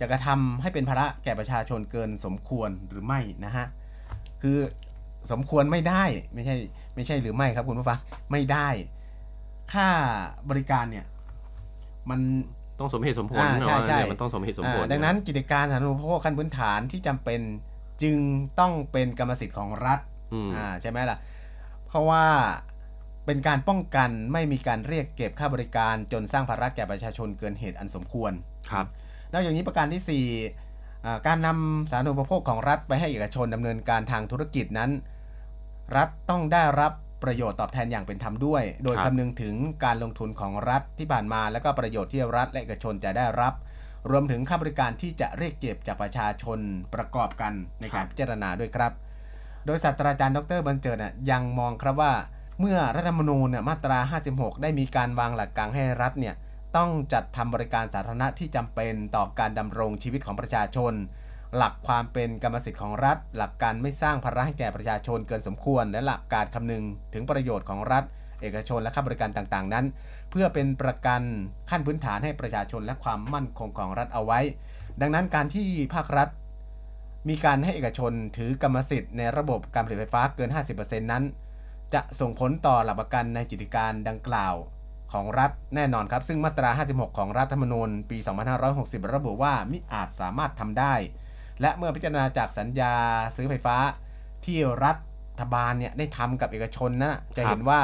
[0.00, 3.66] จะกระทำให้เป็นภาระแก่ประชาชนเกินสมควรหรือไม่นะฮะ
[4.42, 4.58] คือ
[5.32, 6.56] สมควรไม่ได้ไม่ใช่
[6.94, 7.98] ไม่ใช่หรือไม่ครับคุณผู้ฟัง
[8.32, 8.68] ไม่ได้
[9.72, 9.88] ค่า
[10.50, 11.06] บริการเนี่ย
[12.10, 12.20] มัน
[12.78, 17.40] ต้องสมเหตุสมผลอ่าใช่เนอะใช่เนี่ยมันต้องสมเหตุสมผลอ่าดังนั้นกิจการสาธารณูปโภคขั้นพื้นฐานที่จำเป็น
[18.02, 18.16] จึง
[18.58, 20.00] ต้องเป็นกรรมสิทธิ์ของรัฐ
[20.32, 21.18] อืมอ่าใช่ไหมล่ะ
[21.86, 22.24] เพราะว่า
[23.26, 28.32] เป็นการป้องกันไม่มีการเรียกเก็บค่าบริการจนสร้างภาระแก่ประชาชนเกินเหตุอันสมควร
[28.70, 28.86] ครับ
[29.32, 30.24] นอกจากนี้ประการที่สี่
[31.26, 34.90] การนำสาธารณูปโภคของรัฐไปให้เอกชนดำเนินการทางธุรกิจนั้น
[35.96, 43.54] รัฐต้องได้รับประโยชน์ตอบแทนอย่างเป็นธรรมด้วย โดยคำนึงถึงการลงทุนของรัฐที่ผ่านมา และก็ประโยชน์ที่รัฐและเอกชนจะได้รับ
[44.10, 46.58] รวมถึงค่าบริการที่จะเรียกเก็บจากประชาชน
[46.94, 48.92] ประกอบกันในการพิจารณาด้วยครับ
[49.66, 50.98] โดยศาสตราจารย์ดรบันเจิด
[51.30, 52.12] ยังมองครับว่า
[52.60, 53.98] เมื่อรัฐธรรมนูญมาตรา
[54.30, 56.34] 56 ได้มีการวางหลักการให้รัฐเนี่ย
[56.76, 60.92] ต้องจัดทำบริการสาธารณะที่จำเป็นต่อการดำรงชีวิตของประชาชน
[61.56, 68.04] หลักความเป็นกรรมสิทธิ์ของรัฐ หลักการไม่สร้างภาระให้แก่ประชาชนเกินสมควร และหลักการคำนึงถึงประโยชน์ของรัฐ
[68.42, 69.86] เอกชนและค่าบริการต่างๆ นั้น
[70.30, 71.22] เพื่อเป็นประกัน
[71.70, 74.40] ขั้นพื้นฐานให้ประชาชนและความมั่นคงของรัฐเอาไว้
[75.00, 76.28] ดังนั้นการที่ภาครัฐ
[77.28, 81.24] มีการให้เอกชนถือกรรมสิทธิ์ในระบบการผลิตไฟฟ้าเกิน 50%นั้น
[81.94, 84.54] จะส่งผลต่อหลักประกันในกิจการดังกล่าว
[85.12, 88.18] ของรัฐแน่นอนครับ ซึ่งมาตรา 56 ของรัฐธรรมนูญปี
[88.66, 90.94] 2560 ระบุว่ามิอาจสามารถทำได้
[91.60, 92.94] และเมื่อพิจารณาจากสัญญา
[93.36, 93.76] ซื้อไฟฟ้า
[94.44, 94.92] ที่รั
[95.40, 97.80] ฐบาลเนี่ยได้ทำกับเอกชนนั้นน่ะจะเห็นว่า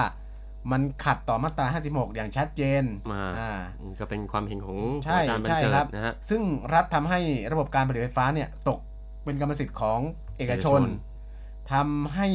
[0.72, 3.52] มันขัดต่อมาตรา 56 อย่างชัดเจนมาอ่า
[4.00, 6.42] ก็เป็นความเห็นของใช่อาจารย์บรรใช่เจิครัดบนะฮะซึ่ง
[6.74, 7.20] รัฐทำให้
[7.52, 8.80] ระบบการผลิตไฟฟ้าเนี่ยตก
[9.24, 10.00] เป็นกรรมสิทธิ์ของ
[10.38, 12.28] เอกชนเอกชนทำให้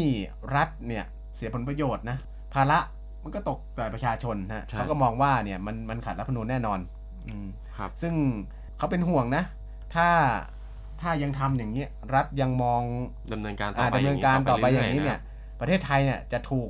[0.55, 2.17] รัฐเนี่ยเสียผลประโยชน์นะ
[2.53, 2.79] ภาระ
[3.23, 6.79] มันก็ตกแต่ประชาชนนะใช่เขาก็มองว่าเนี่ยมันมันขัดรัฐธรรมนูญแน่นอน
[7.27, 8.13] อืมครับซึ่ง
[8.77, 9.43] เขาเป็นห่วงนะ
[9.95, 10.09] ถ้า
[11.01, 12.81] ถ้ายังทำอย่างนี้ยรัฐยังมอง
[13.33, 15.19] ดำเนินการต่ออ่าไปดำเนินการต่อไปอย่างนี้รื่เนี่ย
[15.59, 16.69] ประเทศไทยเนี่ยจะถูก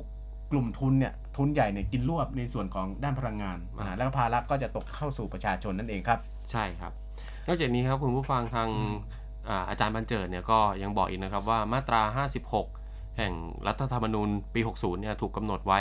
[0.52, 6.18] กลุ่มทุนเนี่ยทุนใหญ่เนี่ยกินรวบในส่วนของด้านพลังงานอ่าแล้วก็ภาระก็จะตกเข้าสู่ประชาชนนั่นเองครับ
[6.50, 6.92] ใช่ครับ
[7.46, 8.68] นอกจากนี้ครับคุณผู้ฟังทาง
[9.48, 12.02] อ่าอาจารย์บรรเจิดเนี่ยก็ยังบอกอีกนะครับว่ามาตรา
[12.48, 12.79] 56
[13.20, 13.34] แห่ง
[13.66, 15.80] รัฐธรรมนูญปี 60 เนี่ยถูกกำหนดไว้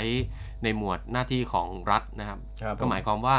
[0.63, 3.37] ในหมวดหน้าที่ของรัฐนะครับ ครับก็หมายความว่า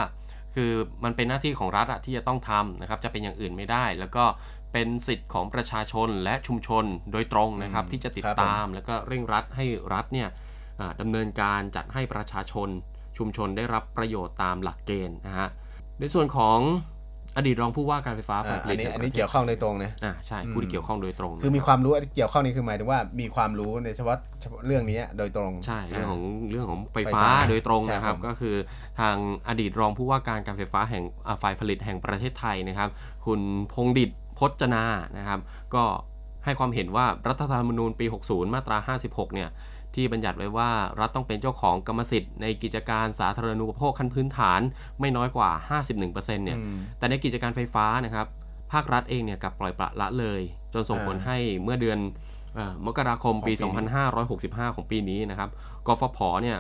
[0.55, 0.73] คือ
[1.05, 4.25] มันเป็นหน้าที่ของรัฐอะที่จะต้องทำนะครับ จะเป็นอย่างอื่นไม่ได้ แล้วก็
[4.73, 10.29] เป็นสิทธิ์ของประชาชนและชุมชนโดยตรงนะครับ อืมที่จะติดครับผม ตาม แล้วก็เร่งรัดให้รัฐเนี่ย
[10.81, 12.69] อ่าดำเนินการจัดให้ประชาชน
[13.19, 15.49] ชุมชนได้รับประโยชน์ตามหลักเกณฑ์นะฮะ
[16.01, 16.59] ในส่วนของ
[17.37, 28.55] อดีตรองผู้ว่าการไฟฟ้าฝ่ายอ่าผอัลินตนี้แห่งอันประนี้เทศเกี่ยวข้องโดยตรงนะอ่าใช่อืมผู้ที่เกี่ยวข้องโดยตรง คือมีนะความรู้ที่เกี่ยวข้องนี่คือหมายถึงว่ามีความรู้ในเฉพาะเฉพาะเรื่องนี้โดยตรงใช่เรื่องของเรื่องของไฟไฟฟ้าฟ้าโดยตรงใช่นะครับผมก็คือ
[29.01, 29.17] ทาง
[29.49, 32.89] อดีตรองผู้ว่าการการไฟฟ้าแห่งอ่าฝ่ายผลิตแห่งประเทศไทยนะครับ
[33.27, 33.41] คุณ
[33.75, 34.85] พงดิตพจนา
[35.19, 35.41] นะครับ
[35.75, 35.85] ก็
[36.45, 39.49] ให้ความเห็นว่ารัฐธรรมนูญปี 60 มาตรา 56 เนี่ย
[40.01, 44.61] ที่บัญญัติไว้ว่ารัฐต้องเป็นเจ้าของกรรมสิทธิ์ในกิจการสาธารณูปโภคขั้นพื้นฐาน
[45.01, 45.51] ไม่น้อยกว่า
[45.91, 48.27] 51%เนี่ยอืมแต่ในกิจการไฟฟ้านะครับ
[48.73, 50.41] ภาครัฐเองเนี่ยกลับปล่อยปละละเลย
[50.73, 51.99] จนส่งผลอ่าให้เมื่อเดือน
[52.55, 53.97] เอ่อมกราคมปีของปีนี้
[54.71, 55.51] 2565 ของปีนี้นะครับ
[55.87, 56.57] กฟผเนี่ย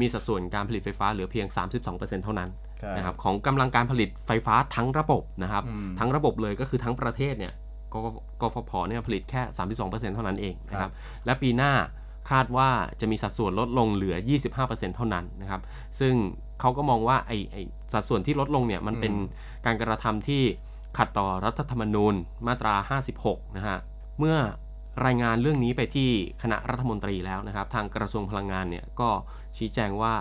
[0.00, 1.46] มีสัดส่วนการผลิตไฟฟ้าเหลือเพียง
[1.86, 2.48] 32%เท่านั้น
[2.80, 7.52] ใช่นะครับของกำลังการผลิตไฟฟ้าทั้งระบบนะครับอืมทั้งระบบเลยก็คือทั้งประเทศเนี่ย
[7.92, 8.06] กก
[8.40, 9.42] กฟผเนี่ยผลิตแค่
[9.78, 11.72] 32%เท่านั้นเองนะคครัรับบและปีหน้า
[12.30, 14.16] คาดว่าจะมีสัดส่วนลดลงเหลือ
[14.56, 15.60] 25%เท่านั้นนะครับ
[16.00, 16.14] ซึ่ง
[16.60, 19.12] เขาก็มองว่าไอ้ไอ้สัดส่วนที่ลดลงเนี่ยมันเป็น
[19.66, 20.42] การกระทำที่
[20.98, 22.14] ขัดต่อรัฐธรรมนูญ
[22.46, 22.74] มาตรา
[23.16, 23.78] 56 นะฮะ
[24.18, 24.36] เมื่อ
[25.04, 26.10] รายงานเรื่องนี้ไปที่
[26.42, 29.08] คณะรัฐมนตรีแล้วนะครับ ทางกระทรวงพลังงานเนี่ยก็
[29.56, 30.14] ชี้แจงว่า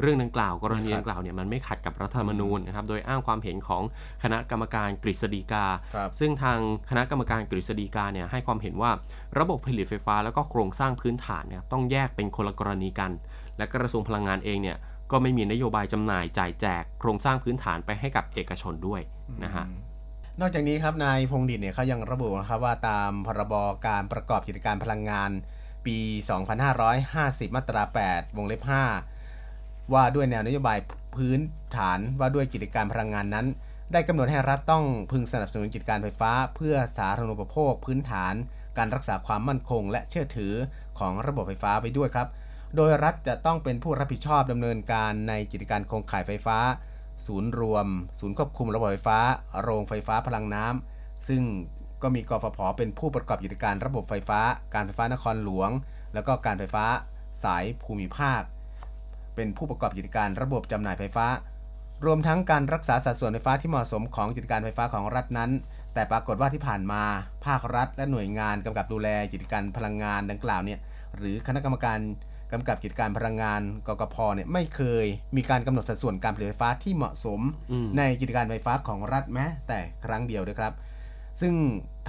[0.00, 3.82] เรื่องดังกล่าวกรณีดังกล่าวเนี่ยมันไม่ขัดกับรัฐธรรมนูญนะครับโดยอ้างความเห็นของ
[4.22, 6.58] คณะกรรมการกฤษฎีกาครับซึ่งทาง
[6.90, 8.90] คณะกรรมการกฤษฎีกาเนี่ยให้ความเห็นว่า
[9.38, 13.10] ระบบผลิตไฟฟ้าแล้วก็โครงสร้างพื้นฐานเนี่ยต้องแยกเป็นคนละกรณีกัน
[13.58, 14.76] และกระทรวงพลังงานเองเนี่ย
[15.10, 19.00] ก็ไม่มีนโยบายจำหน่ายจ่ายแจกโครงสร้างพื้นฐานไปให้กับเอกชนด้วย
[19.44, 19.64] นะฮะ
[20.40, 23.54] นอกจากนี้ครับนายพงษ์ดิตเนี่ยเขายังระบุนะครับว่าตามพรบ
[23.86, 25.30] การประกอบกิจการพลังงาน
[25.86, 25.98] ปี
[26.76, 29.15] 2550 มาตรา 8 วงเล็บ 5
[29.92, 30.78] ว่าด้วยแนวนโยบาย
[31.16, 31.40] พื้น
[31.76, 33.46] ฐานว่าด้วยกิจการพลังงานนั้น
[33.92, 38.34] ได้กำหนดให้รัฐต้องพึงสนับสนุนกิจการไฟฟ้า เพื่อสาธารณูปโภค พื้นฐาน
[38.78, 40.52] การรักษาความมั่นคง และเชื่อถือ
[40.98, 42.28] ของระบบไฟฟ้าไปด้วยครับ
[42.76, 46.58] โดยรัฐจะต้องเป็นผู้รับผิดชอบดำเนินการในกิจการโครงข่ายไฟฟ้า
[47.26, 47.86] ศูนย์รวม
[48.18, 49.18] ศูนย์ควบคุมระบบไฟฟ้า
[49.62, 51.42] โรงไฟฟ้าพลังน้ำซึ่ง
[52.02, 54.40] ก็มีกฟผเป็นผู้ประกอบกิจการระบบไฟฟ้า
[54.74, 55.70] การไฟฟ้านครหลวง
[56.14, 56.84] แล้วก็การไฟฟ้า
[57.44, 58.42] สายภูมิภาค
[59.36, 61.26] เป็นผู้ประกอบกิจการระบบจำหน่ายไฟฟ้า
[62.06, 65.50] รวมทั้งการรักษาสัดส่วนไฟฟ้าที่เหมาะสมของกิจการไฟฟ้าของรัฐนั้น
[65.94, 67.02] แต่ปรากฏว่าที่ผ่านมา
[67.46, 70.78] ภาครัฐ และหน่วยงานกำกับดูแลกิจการพลังงานดังกล่าวเนี่ย
[71.16, 71.98] หรือคณะกรรมการ
[72.52, 77.40] กำกับกิจการพลังงานกกพเนี่ยไม่เคยมีการกำหนดสัดส่วนการผลิตไฟฟ้าที่เหมาะสม
[77.72, 80.72] อืมในกิจการไฟฟ้าของรัฐแม้แต่ครั้งเดียวด้วยครับ
[81.40, 81.54] ซึ่ง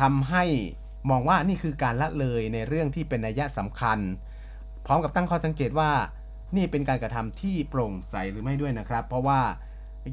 [0.02, 0.44] ทำให้
[1.10, 4.00] มองว่านี่คือการละเลยในเรื่องที่เป็นนัยสำคัญ
[4.86, 5.90] พร้อมกับตั้งข้อสังเกตว่า
[6.56, 9.40] นี่เป็นการกระทำที่โปร่งใสหรือไม่ด้วยนะครับ เพราะว่า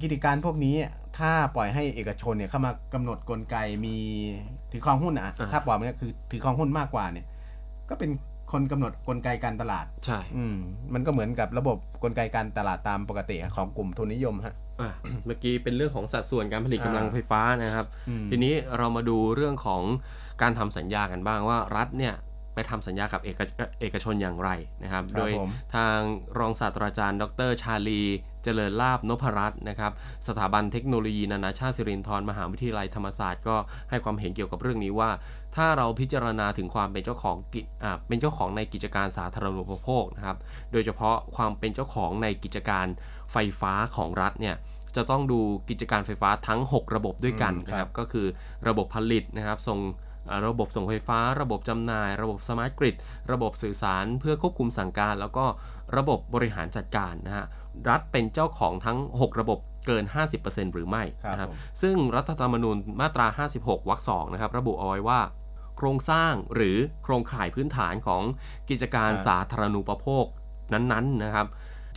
[0.02, 0.76] กิจการพวกนี้
[1.18, 3.96] ถ้าปล่อยให้เอกชนเนี่ยเข้ามากำหนดกลไกมี
[4.72, 7.26] ถือครองหุ้นอะอ่าถ้าบอกมันก็คือถือครองหุ้นมากกว่าเนี่ย
[7.90, 8.10] ก็เป็น
[8.52, 10.56] คนกำหนดกลไกการตลาด ใช่ อืม
[10.94, 14.90] มันก็เหมือนกับระบบกลไกการตลาดตามปกติของกลุ่มทุนนิยมฮะอะ
[15.26, 19.82] เมื่อกี้เป็นเรื่องของสัดส่วนการผลิตกำลังอ่าไฟฟ้านะครับอืมทีนี้เรามาดูเรื่องของ
[20.42, 22.14] การทำสัญญากันบ้างว่ารัฐเนี่ย
[22.54, 23.36] ไปทำสัญญากับเอก
[23.80, 24.50] เอกชนอย่างไร
[24.82, 25.98] นะครับครับโดยผมทาง
[26.38, 28.02] รองศาสตราจารย์ ดรชาลี
[28.44, 29.92] เจริญลาบนพรัตน์นะครับ
[30.28, 33.56] สถาบันเทคโนโลยีนานาชาติสิรินธรมหาวิทยาลัยธรรมศาสตร์ก็
[33.90, 35.10] ให้ความเห็นเกี่ยวกับเรื่องนี้ว่า
[35.56, 40.36] ถ้าเราพิจารณาถึงความเป็นเจ้าของกิอ่าเป็นเจ้าของในกิจการสาธารณูปโภคนะครับ
[40.72, 42.86] โดยเฉพาะความเป็นเจ้าของในกิจการ
[43.32, 44.56] ไฟฟ้าของรัฐเนี่ย
[44.96, 48.26] จะต้องดูกิจการไฟฟ้าทั้ง 6 ระบบด้วยกันอืมนะคครัรับบก็คือ
[48.68, 50.13] ระบบผลิตนะครับส่งอ่า
[50.46, 52.96] ระบบส่งไฟฟ้า ระบบจำหน่าย ระบบสมาร์ทกริด
[53.32, 55.44] ระบบสื่อสารเพื่อควบคุมสั่งการ แล้วก็
[55.96, 57.46] ระบบบริหารจัดการนะฮะ
[57.88, 60.04] รัฐเป็นเจ้าของทั้ง 6 ระบบเกิน
[60.40, 63.26] 50%หรือไม่ครับนะครับผมซึ่งรัฐธรรมนูญมาตรา
[63.58, 65.20] 56วรรคสองนะครับระบุเอาไว้ว่า
[65.76, 68.22] โครงสร้างหรือโครงข่ายพื้นฐานของ
[68.70, 70.24] กิจการอ่าสาธารณูปโภค
[70.72, 71.46] นั้นๆนะครับ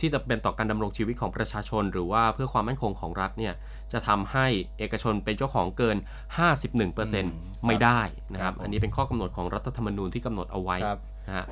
[0.00, 3.54] ที่จะเป็นต่อการดำรงชีวิตของประชาชน หรือว่าเพื่อความมั่นคงของรัฐเนี่ย
[3.92, 4.46] จะทำให้
[4.78, 5.96] เอกชนเป็นเจ้าของเกิน
[6.80, 8.00] 51%ไม่ได้
[8.32, 11.46] นะครับครับผมอันนี้เป็นข้อกำหนดของรัฐธรรมนูญที่กำหนดเอาไว้ครับนะฮะ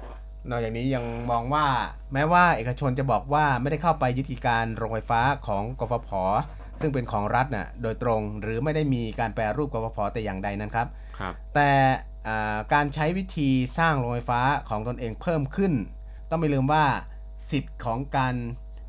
[0.50, 1.66] นอกจากนี้ยังมองว่า
[2.12, 6.10] แม้ว่าเอกชนจะบอกว่าไม่ได้เข้าไปยึดกิจการโรงไฟฟ้าของกฟผ
[6.80, 10.86] ซึ่งเป็นของรัฐน่ะโดยตรงหรือไม่ได้มีการแปรรูปกฟผ แต่อย่างใดนั้นครับ
[11.18, 11.70] ครับแต่
[12.28, 15.72] อ่าการใช้วิธีสร้างโรงไฟฟ้าของตนเองเพิ่มขึ้น
[16.30, 16.84] ต้องไม่ลืมว่า
[17.50, 18.34] สิทธิ์ของการ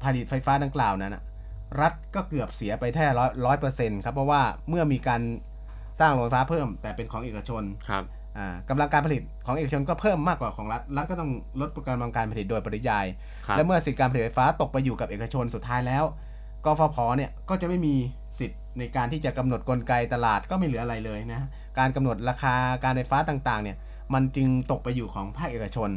[0.03, 1.23] ผลิตไฟฟ้าดังกล่าวนั้นน่ะ
[1.81, 5.21] รัฐก็เกือบเสียไปแค่ร้อยร้อยเปอร์เซ็นต์ครับ เพราะว่าเมื่อมีการ
[5.99, 8.03] สร้างโรงไฟฟ้าเพิ่ม แต่เป็นของเอกชนครับ
[8.37, 13.05] อ่ากำลังการผลิตของเอกชนก็เพิ่มมากกว่าของรัฐ รัฐก็ต้องลดกำลังการผลิตโดยปริยาย
[13.47, 16.03] ครับและเมื่อสิทธิการผลิตไฟฟ้าตกไปอยู่กับเอกชนสุดท้ายแล้ว
[16.65, 17.95] กฟผเนี่ยก็จะไม่มี
[18.39, 21.47] สิทธิ์ในการที่จะกำหนดกลไกตลาดก็ไม่เหลืออะไรเลยนะ
[21.79, 23.77] การกำหนดราคาการไฟฟ้าต่างๆเนี่ย
[24.13, 25.89] มันจึงตกไปอยู่ของภาคเอกชน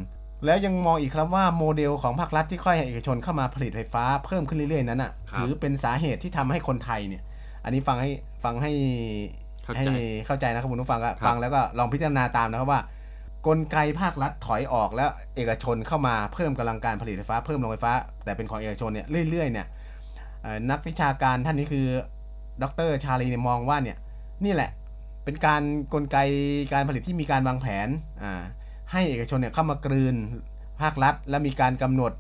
[0.44, 7.22] แล้วยังมองอีกครับว่าโมเดลของภาครัฐที่ค่อยให้เอกชนเข้ามาผลิตไฟฟ้าเพิ่มขึ้นเรื่อยๆนั้นอะครับถือเป็นสาเหตุที่ทำให้คนไทยเนี่ย
[7.64, 8.10] อันนี้ฟังให้
[8.44, 8.72] ฟังให้
[9.64, 12.80] เข้าใจให้เข้าใจนะครับคุณผู้ฟังก็ครับ ฟังแล้วก็ลองพิจารณาตามนะครับว่า
[13.46, 17.92] กลไกภาครัฐถอยออกแล้วเอกชนเข้ามาเพิ่มกำลังการผลิตไฟฟ้าเพิ่มโรงไฟฟ้า
[18.24, 19.66] แต่เป็นของเอกชนเนี่ยเรื่อยๆเนี่ย
[20.42, 21.86] เอ่อนักวิชาการท่านนี้คือ
[22.62, 23.96] ดรชาลีเนี่ยมองว่าเนี่ย
[24.44, 24.70] นี่แหละ
[25.24, 25.62] เป็นการ
[25.94, 26.16] กลไก
[26.72, 27.88] การผลิตที่มีการวางแผน
[28.22, 28.42] อ่า
[28.92, 30.14] ให้เอกชนเนี่ยเข้ามากลืน
[30.80, 32.12] ภาครัฐ และมีการกำหนด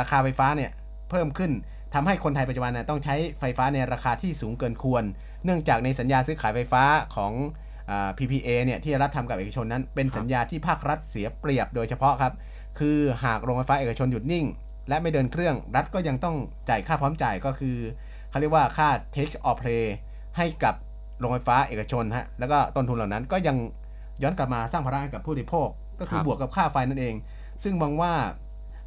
[0.00, 0.70] ราคาไฟฟ้าเนี่ย
[1.10, 1.52] เพิ่มขึ้น
[1.94, 5.04] ทำให้คนไทยปัจจุบันเนี่ยต้องใช้ไฟฟ้าในราคาที่สูงเกินควร
[5.44, 6.82] เนื่องจากในสัญญาซื้อขายไฟฟ้า
[7.16, 7.32] ของ
[7.90, 12.32] อ PPA เนี่ยที่รัฐทำกับเอกชนนั้น เป็นสัญญาที่ภาครัฐเสียเปรียบโดยเฉพาะครับ
[12.78, 14.46] คือหากโรงไฟฟ้าเอกชนหยุดนิ่ง
[14.88, 16.36] และไม่เดินเครื่องรัฐก็ยังต้อง
[16.68, 17.76] จ่ายค่าพร้อมจ่ายก็คือ
[18.30, 19.84] เขาเรียกว่าค่า take or play
[20.36, 20.74] ให้กับ
[21.18, 23.56] โรงไฟฟ้าเอกชนฮะแล้วก็ต้นทุนเหล่านั้นก็ยัง
[24.22, 25.68] ย้อนกลับมาสร้างภาระให้กับผู้บริโภค
[26.00, 27.14] ก็คือครับบวกกับค่าไฟนั่นเอง
[27.62, 28.12] ซึ่งมองว่า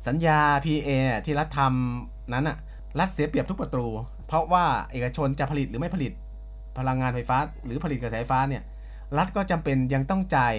[0.07, 0.89] สัญญา PA
[1.25, 2.57] ที่รัฐทำนั้นอะ
[2.99, 3.85] รัฐเสียเปรียบทุกประตู
[4.27, 6.11] เพราะว่าเอกชนจะผลิตหรือไม่ผลิต
[6.77, 8.63] พลังงานไฟฟ้า หรือผลิตกระแสไฟฟ้าเนี่ย
[9.17, 10.53] รัฐก็จำเป็นยังต้องจ่าย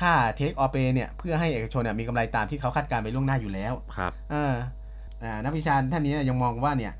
[0.00, 4.54] ค่า take or pay เนี่ยเพื่อให้เอกชนเนี่ยมีกำไรตามที่เขาคาดการณ์ไปล่วงหน้าอยู่แล้วครับเออ
[5.22, 6.92] อ่านักวิชาท่านนี้ยังมองว่าเนี่ย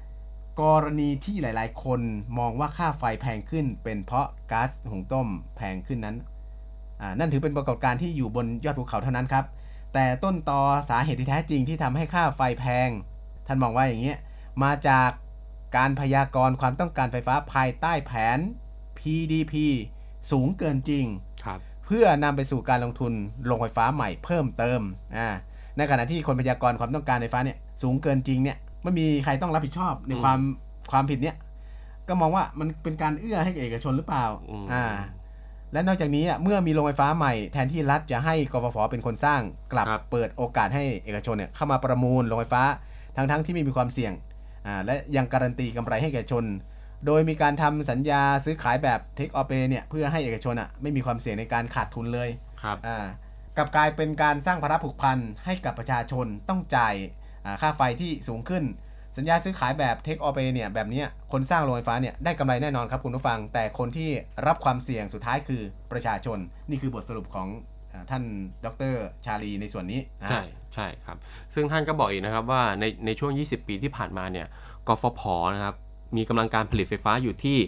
[0.63, 2.01] กรณีที่หลาย ๆ คน
[2.39, 6.34] มองว่าค่าไฟแพงขึ้น เป็นเพราะก๊าซหุงต้มแพงขึ้นนั้นอ่า
[7.19, 9.45] นั่นถือเป็นปรากฏการณ์ที่อยู่บนยอดภูเขาเท่านั้นครับ
[9.95, 12.89] แต่ต้นตอสาเหตุที่แท้จริงที่ทำให้ค่าไฟแพง
[13.47, 14.19] ท่านมองว่าอย่างเงี้ย
[14.63, 15.11] มาจาก
[15.77, 18.39] การพยากรณ์ความต้องการไฟฟ้าภายใต้แผน
[18.99, 19.55] PDP
[20.31, 21.05] สูงเกินจริง
[21.45, 23.13] ครับเพื่อนำไปสู่การลงทุน
[23.47, 24.81] โรงไฟฟ้าใหม่เพิ่มเติม
[25.17, 25.29] อ่า
[25.77, 30.39] ในขณะที่คนพยากรณ์ความต้องการไฟฟ้าเนี่ยสูงเกินจริงเนี่ยไม่มีใครต้องรับผิดชอบในอืมความ
[30.93, 31.37] ความผิดเนี่ย
[32.09, 34.85] ก็มองว่ามันเป็นการเอื้อให้เอกชนหรือเปล่าอืมอ่า
[35.75, 39.41] และนอกจากนี้อะเมื่อมีโรงไฟฟ้าใหม่แทนที่รัฐจะให้กฟผเป็นคนสร้าง
[39.73, 42.63] กลับครับเปิดโอกาสให้เอกชนเนี่ยเข้ามาประมูลโรงไฟฟ้า
[43.17, 44.13] ทั้งๆที่ไม่มีความเสี่ยง
[44.67, 46.45] อ่าและยังการันตีกำไรให้เอกชน
[47.07, 52.29] โดยมีการทำสัญญาซื้อขายแบบ take or pay เนี่ยเพื่อให้เอกชนอะไม่มีความเสี่ยงในการขาดทุนเลย
[52.63, 53.07] ครับอ่า
[53.57, 56.95] กลับกลายเป็นการสร้างภาระผูกพันให้กับประชาชนต้องจ่าย
[57.45, 58.65] อ่าค่าไฟที่สูงขึ้น
[59.17, 61.03] สัญญาซื้อขายแบบ take or pay เนี่ยแบบนี้
[61.33, 64.11] คนสร้างโรงไฟฟ้าเนี่ยได้กำไรแน่นอนครับคุณผู้ฟัง แต่คนที่
[64.47, 65.63] รับความเสี่ยงสุดท้ายคือ
[65.93, 66.39] ประชาชน
[66.71, 67.49] นี่คือบทสรุปของ
[68.11, 68.25] ท่าน
[68.65, 68.95] ดร
[69.25, 70.01] ชาลีในส่วนนี้
[70.31, 70.43] ใช่
[70.75, 71.17] ใช่ครับ
[71.55, 74.47] ซึ่งท่านก็บอกอีกนะครับว่าในในช่วง 20 ปีที่ผ่านมาเนี่ย
[74.89, 75.23] กฟผ
[75.55, 75.75] นะครับ
[76.17, 77.59] มีกำลังการผลิตไฟฟ้าอยู่ที่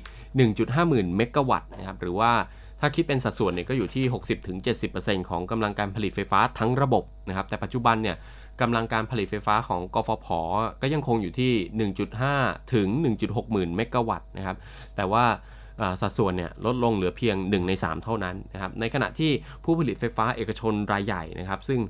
[0.52, 2.32] 1.5หมื่นเมกะวัตต์นะครับหรือว่า
[2.80, 4.04] ถ้าคิดเป็นสัดส่วนเนี่ยก็อยู่ที่
[5.22, 8.16] 60-70%ของกำลังการผลิตไฟฟ้าทั้งระบบนะครับแต่ปัจจุบันเนี่ย
[8.60, 10.26] กำลังการผลิตไฟฟ้าของกฟผ
[10.82, 11.52] ก็ยังคงอยู่ที่
[12.12, 12.88] 1.5 ถึง
[13.20, 14.56] 1.6 หมื่นเมกะวัตต์นะครับ
[14.96, 15.24] แต่ว่า
[16.00, 19.30] สัดส่วนเนี่ยลดลงเหลือเพียง 1 ใน 3 เท่านั้นนะครับ ในขณะที่
[19.64, 21.80] ผู้ผลิตไฟฟ้าเอกชนรายใหญ่นะครับ ซึ่ง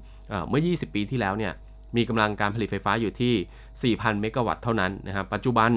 [0.49, 1.53] เมื่อ 20 ปีที่แล้วเนี่ย
[1.97, 5.71] มีกำลังการผลิตไฟฟ้าอยู่ที่ 4,000 เมกะวัตต์เท่านั้นนะครับ ปัจจุบัน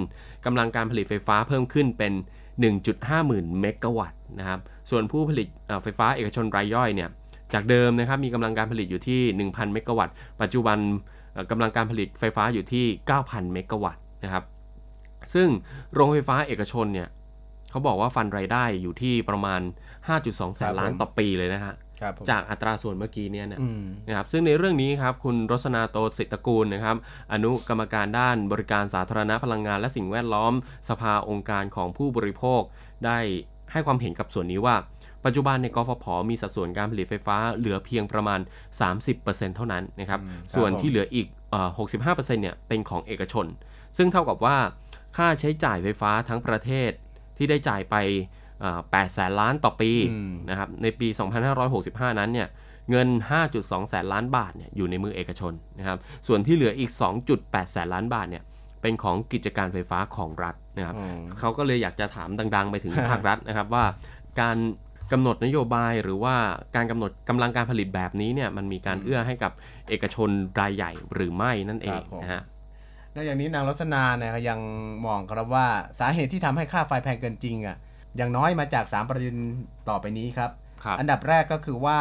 [0.46, 2.14] กำลังการผลิตไฟฟ้าเพิ่มขึ้นเป็น
[2.70, 4.60] 1.5 หมื่นเมกะวัตต์นะครับ
[4.90, 5.48] ส่วนผู้ผลิต
[5.84, 7.10] ไฟฟ้าเอกชนรายย่อยเนี่ย
[7.54, 9.22] จากเดิมนะครับมีกำลังการผลิตอยู่ที่
[9.52, 10.78] 1,000 เมกะวัตต์ ปัจจุบัน
[11.34, 12.86] เอ่อกำลังการผลิตไฟฟ้าอยู่ที่
[13.20, 14.44] 9,000 เมกะวัตต์นะครับ
[15.34, 15.48] ซึ่ง
[15.94, 17.10] โรงไฟฟ้าเอกชนเนี่ย
[17.72, 19.62] เขาบอกว่าฟันรายได้อยู่ที่ประมาณ
[20.08, 26.96] 5.2 แสนล้านต่อปีเลยนะฮะครับผมจากอัตราส่วนเมื่อกี้เนี่ยนะอืมนะครับซึ่งในเรื่องนี้ครับคุณรสนาโตสิทธิตระกูลนะครับ
[27.34, 30.54] อนุกรรมการด้านบริการสาธารณพลังงานและสิ่งแวดล้อม
[30.90, 32.62] สภาองค์การของผู้บริโภค
[33.06, 33.18] ได้
[33.72, 34.76] ให้ความเห็นกับส่วนนี้ว่า
[35.26, 38.40] ปัจจุบันในกฟผมีสัดส่วนการผลิตไฟฟ้าเหลือเพียงประมาณ
[38.98, 41.70] 30%เท่านั้นนะครับอืมครับส่วนผมที่เหลืออีกเอ่อ
[42.06, 43.46] 65%เนี่ยเป็นของเอกชน
[43.98, 44.58] ซึ่งเท่ากับว่า
[45.18, 46.92] ค่าใช้จ่ายไฟฟ้าทั้งประเทศ
[47.38, 47.96] ที่ได้จ่ายไป
[48.54, 51.08] 8แสนล้านต่อปีอืมนะครับในปี
[51.64, 52.48] 2565 นั้นเนี่ย
[52.92, 53.08] เงิน
[53.50, 55.98] 5.2 แสนล้านบาทเนี่ยอยู่ในมือเอกชนนะครับ
[56.28, 56.92] ส่วนที่เหลืออีก
[57.32, 58.44] 2.8 แสนล้านบาทเนี่ย
[58.82, 63.86] เป็นของกิจการไฟฟ้าของรัฐนะครับอืมเขาก็เลยอยากจะถามดัง ๆ ไปถึงภาครัฐนะครับว่า
[64.42, 64.58] การ
[65.12, 66.36] กำหนดนโยบายหรือว่า
[66.76, 69.52] การกำหนดกำลังการผลิตแบบนี้เนี่ยมันมีการเอื้อให้กับ
[69.90, 70.30] เอกชน
[70.60, 72.42] รายใหญ่หรือไม่นั่นเองครับผมนะฮะ
[73.16, 74.60] นอกจากนี้นางรสนาเนี่ยยัง
[75.06, 75.68] มองครับว่า
[76.00, 77.78] สาเหตุที่ทำให้ค่าไฟแพงเกินจริงอะ
[78.18, 79.36] อย่างน้อยมาจาก 3 ประเด็น
[79.90, 80.52] ต่อไปนี้ครับ
[80.84, 82.00] ครับอันดับแรกก็คือว่า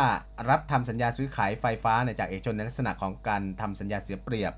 [0.48, 4.52] รัฐทำสัญญาซื้อขายไฟฟ้าเนี่ยจากเอกชนในลักษณะของการทำสัญญาเสียเปรียบ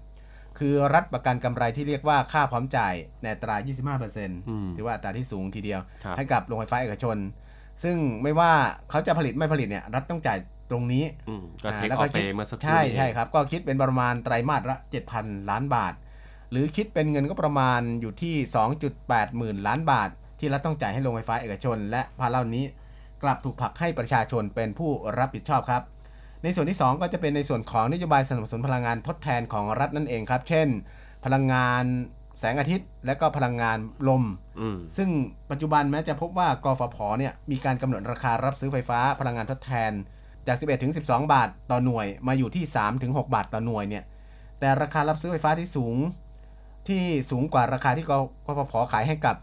[0.59, 3.57] คือรัฐประกันกำไรที่เรียกว่าค่าพร้อมจ่ายในอัตรา
[4.17, 7.17] 25%ถือว่าอัตราที่สูงทีเดียวครับให้กับโรงไฟฟ้าเอกชน
[7.83, 8.53] ซึ่งไม่ว่า
[8.91, 10.39] เขาจะผลิตไม่ผลิตเนี่ยรัฐต้องจ่าย
[10.71, 14.77] ตรงนี้อืมก็อ่าเทคแล้วอก็อฟเปคิดเมื่อสักครู่ใช่นี้ใช่ครับ ก็คิดเป็นประมาณไตรมาสละ
[15.13, 15.95] 7,000 ล้านบาท
[16.51, 18.35] หรือคิดเป็นเงินก็ประมาณอยู่ที่
[18.87, 20.09] 2.8 หมื่นล้านบาท
[20.39, 22.65] ที่รัฐต้องจ่ายให้โรงไฟฟ้าเอกชน และภาระเหล่านี้
[23.23, 25.83] กลับถูกผลักให้ประชาชนเป็นผู้รับผิดชอบครับ
[26.43, 30.69] ในส่วนที่ 2 ก็จะเป็นในส่วนของนโยบายสนับสนุนพลังงานทดแทนของรัฐนั่นเองครับ เช่น
[31.25, 31.85] พลังงาน
[32.41, 33.79] แสงอาทิตย์ และก็พลังงาน
[34.09, 34.23] ลม
[34.61, 35.09] อืมซึ่ง
[35.51, 39.93] ปัจจุบันแม้จะพบว่ากฟผเนี่ยมีการกำหนดราคารับซื้อไฟฟ้าพลังงานทดแทน
[40.47, 44.05] จาก 11ถึง12 บาทต่อหน่วย มาอยู่ที่3ถึง6บาทต่อหน่วยเนี่ย
[44.61, 45.97] แต่ราคารับซื้อไฟฟ้าที่สูง
[46.89, 48.13] ที่สูงกว่าราคาที่ก
[48.47, 49.37] กฟผขายให้กับ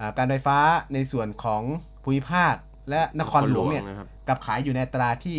[0.00, 0.58] อ่าการไฟฟ้า
[0.94, 1.62] ในส่วนของ
[2.02, 2.54] ภูมิภาค
[2.90, 5.36] และนครหลวงเนี่ยนะครับกับขายอยู่ในอัตราที่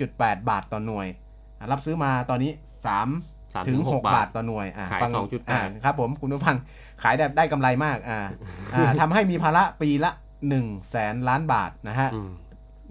[0.00, 1.06] 2.8 บาทต่อหน่วย
[1.58, 3.08] อ่ารับซื้อมาตอนนี้3สาม
[3.68, 6.56] ถึงหก6บาทต่อหน่วยอ่าขายฟัง2.8อ่าครับผมคุณผู้ฟัง
[7.02, 8.18] ขายได้ได้กำไรมากอ่า
[8.74, 10.10] อ่าทำให้มีภาระปีละ
[10.50, 12.30] 1แสนล้านบาทนะฮะอืม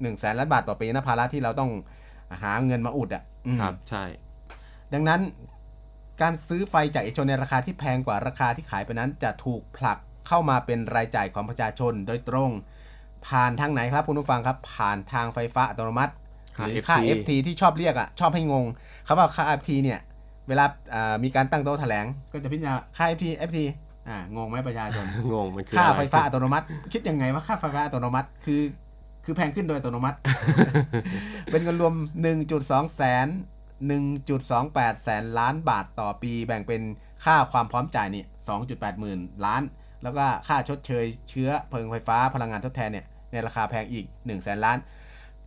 [0.01, 1.71] หนึ่งแสนล้านบาทต่อปีนะภาระที่เราต้อง
[2.43, 4.03] หาเงินมาอุดอะอืมครับใช่
[4.93, 5.21] ดังนั้น
[6.21, 9.97] การซื้อไฟจากเอกชนในราคาที่แพงกว่าราคาที่ขายไปนั้น จะถูกผลัก
[10.27, 12.51] เข้ามาเป็นรายจ่ายของประชาชนโดยตรง
[13.27, 16.13] ผ่านทางไหนครับคุณผู้ฟังครับ ผ่านทางไฟฟ้าอัตโนมัติ
[16.57, 18.65] ค่าหรือค่า FT FT ที่ชอบเรียกอะชอบให้งง
[19.07, 19.99] คำว่าค่า FT เนี่ย
[20.47, 23.59] เวลาอ่ามีการตั้งโต๊ะแถลง ก็จะพิจารณาค่า FT FT
[24.07, 28.61] อ่างงไหมประชาชนงงมันคือค่าอะไรไฟฟ้าอัตโนมัติ คิดยังไงว่าค่าไฟฟ้าอัตโนมัติคือ
[29.25, 30.17] คือแพงขึ้นโดยอัตโนมัติ
[31.51, 31.93] เป็นเงินรวม
[32.43, 33.27] 1.2 แสน
[34.15, 36.81] 1.28 แสนล้านบาทต่อปี แบ่งเป็น
[37.25, 38.23] ค่าความพร้อมจ่ายนี่
[38.61, 39.61] 2.8 หมื่นล้าน
[40.03, 44.77] แล้วก็ค่าชดเชยเชื้อเพลิงไฟฟ้าพลังงานทดแทนเนี่ยในราคาแพงอีก1แสนล้าน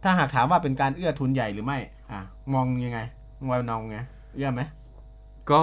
[0.03, 1.79] ถ้าหากถามว่าเป็นการเอื้อทุนใหญ่หรือไม่
[2.13, 2.21] อะ
[2.55, 2.99] มองยังไง
[3.49, 3.99] มองนองไง
[4.35, 4.63] เอื้อไหม
[5.53, 5.63] ก็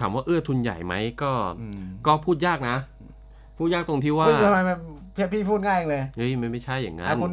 [0.00, 2.76] ถามว่าเอื้อทุนใหญ่ไหมก็อืมก็พูดยากนะ
[3.58, 4.78] พูดยากตรงที่ว่าเฮ้ยทำไมมัน
[5.16, 7.32] พี่พี่พูดง่ายเลยเฮ้ยมันไม่ใช่อย่างนั้อะนคุณ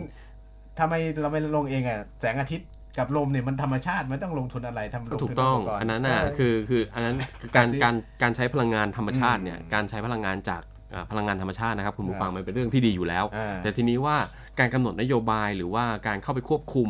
[0.80, 10.62] ทำไมเราไม่ลงเองอะแสงอาทิตย์กับลมเนี่ยมันธรรมชาติมันต้องลงทุนอะไรทำลก็งถูทุกนต้องปกรณ์อันนั้นน่ะเคือคืออันนั้นคือการซื้อการการใช้พลังงานธรรมชาติเนี่ยอืมการใช้พลังงานจาก
[10.94, 14.16] อ่าพลังงานธรรมชาตินะครับคุณผู้ครับฟังมันเป็นเรื่องที่ดีอยู่แล้วอ่าแต่ทีนี้ว่า
[14.60, 16.90] การกำหนดนโยบายหรือว่าการเข้าไปควบคุม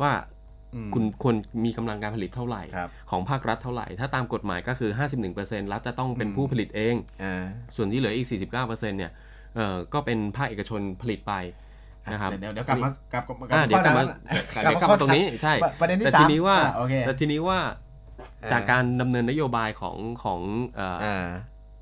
[0.00, 0.37] ว่าอืม
[0.94, 4.90] คุณควรมีกำลังการผลิตเท่าไหร่ครับของภาครัฐเท่าไหร่ ถ้าตามกฎหมายก็คือ
[5.32, 7.44] 51%รัฐจะต้องเป็นอืมผู้ผลิตเองอ่า
[7.76, 9.12] ส่วนที่เหลืออีก 49%เนี่ย
[9.56, 11.34] เอ่อก็เป็นภาคเอกชนผลิตไป
[12.12, 14.04] นะครับเดี๋ยวเดี๋ยวกลับมากลับกลับอ่าเดี๋ยวกลับมา
[14.54, 17.58] ข้อเดี๋ยวกลับมาตรงนี้ใช่ประเด็นที่แต่สาทีมนี้ว่าอ่โอเคแต่ทีนี้ว่า
[18.44, 20.40] อ่าจากการดำเนินนโยบายของของ
[20.76, 21.28] เอ่อออ่า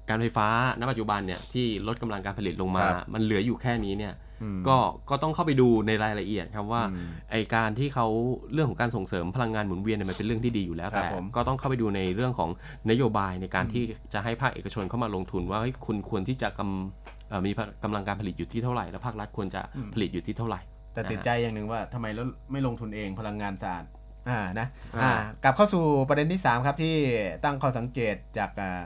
[0.08, 0.48] การไฟฟ้า
[0.80, 4.25] ณปัจจุบันเนี่ยที่ลดกำลังการผลิตลงมาครับมันเหลืออยู่แค่นี้เนี่ยอืม
[4.68, 4.76] ก็
[5.10, 8.06] ก็ต้องเข้าไปดูในรายละเอียดครับว่าอืมไอการที่เขา
[8.52, 12.50] เรื่องของการส่งเสริมพลังงานหมุนเวียนเนี่ยมันเป็นเรื่องที่ดีอยู่แล้วครับแต่ผมก็ต้องเข้าไปดูในเรื่องของ
[12.90, 17.50] นโยบายในการอืมที่จะให้ภาคเอกชนเข้ามาลงทุนว่าเฮ้ยคุณควรที่จะกำเอ่อมี
[17.84, 19.60] กำลังการผลิตอยู่ที่เท่าไหร่แล้วภาครัฐควรจะ
[19.94, 20.60] ผลิตอยู่ที่เท่าไหร่
[20.94, 23.84] แต่ติดใจอย่างหนึ่งว่าทำไมแล้วไม่ลงทุนเองพลังงานสะอาด
[24.28, 24.66] อ่านะ
[24.96, 25.12] อ่าอ่า
[25.44, 26.96] กลับเข้าสู่ประเด็นที่ 3 ครับที่
[27.44, 28.82] ตั้งข้อสังเกตจากอ่า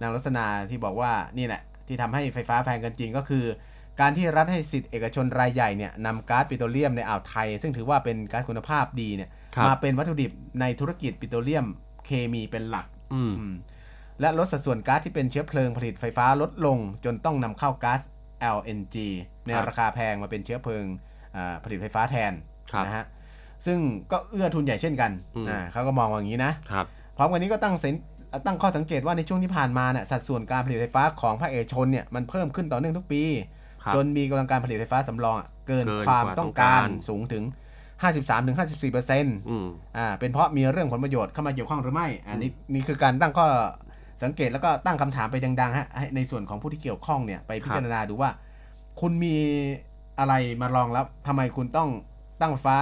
[0.00, 3.44] นางรัศนาที่บอกว่านี่แหละที่ทำให้ไฟฟ้าแพงกันจริงก็คือ
[4.00, 11.66] การที่รัฐให้สิทธิเอกชนรายใหญ่เนี่ยนำก๊าซปิโตรเลียมในอ่าวไทย ซึ่งถือว่าเป็นก๊าซคุณภาพดีเนี่ยครับมาเป็นวัตถุดิบในธุรกิจปิโตรเลียม
[12.06, 13.54] เคมีเป็นหลักอืมอืม
[14.20, 18.00] และลดสัดส่วนก๊าซที่เป็นเชื้อเพลิงผลิตไฟฟ้าลดลง จนต้องนำเข้าก๊าซ
[18.56, 18.96] LNG
[19.46, 20.84] ในครับราคาแพงมาเป็นเชื้อเพลิง
[21.36, 22.32] อ่าผลิตไฟฟ้าแทน
[22.72, 23.04] ครับนะฮะ
[23.66, 23.78] ซึ่ง
[24.10, 26.86] ก็เอื้อทุนใหญ่เช่นกันอืมอ่าเขาก็มองว่าอย่างนี้นะครับ
[27.16, 27.94] พร้อมกันนี้ก็ตั้งเสน
[28.46, 33.62] ตั้งข้อสังเกตว่าในช่วงที่ผ่านมาเนี่ยสัดส่วนการผลิตไฟฟ้าของภาคเอกชนเนี่ยมันเพิ่มขึ้นต่อเนื่องทุกปีครับ
[33.94, 37.44] จนมีกำลังการผลิตไฟฟ้าสำรองอะเกินเกินความกว่าต้องการต้องการสูงถึง
[38.02, 39.66] 53-54%เปอร์เซ็นต์อืม
[39.96, 43.46] อ่าเป็นเพราะมีเรื่องผลประโยชน์เข้ามาเกี่ยวข้องหรือไม่ อันนี้นี่คือการตั้งข้อ
[44.22, 48.30] สังเกตแล้วก็ตั้งคำถามไปดังๆฮะให้ในส่วนของผู้ที่เกี่ยวข้องเนี่ยไปพิจารณาดูว่า
[49.00, 49.36] คุณมี
[50.18, 51.88] อะไรมารองรับทำไมคุณต้อง
[52.40, 52.76] ตั้งไฟฟ้า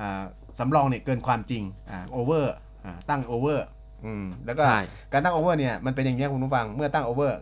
[0.00, 0.22] อ่า
[0.58, 3.66] สำรองเนี่ยเกินความจริงอ่าโอเวอร์อ่าตั้งโอเวอร์
[4.04, 4.82] อืมแล้วก็ใช่
[5.12, 7.38] การตั้งโอเวอร์เนี่ยมันเป็นอย่างนี้คุณผู้ฟังเมื่อตั้งโอเวอร์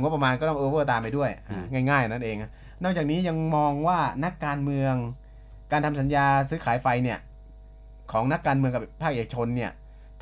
[0.00, 2.50] งบประมาณก็ต้องโอเวอร์ตามไปด้วยอ่าง่ายๆนั่นเองนะ
[2.82, 4.94] นอกจากนี้ยังมองว่านักการเมือง
[5.72, 7.18] การทำสัญญาซื้อขายไฟเนี่ย
[8.12, 9.70] ของนักการเมืองกับภาคเอกชนเนี่ย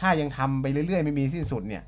[0.00, 1.82] ถ้ายังทำไปเรื่อยๆ ไม่มีสิ้นสุดเนี่ย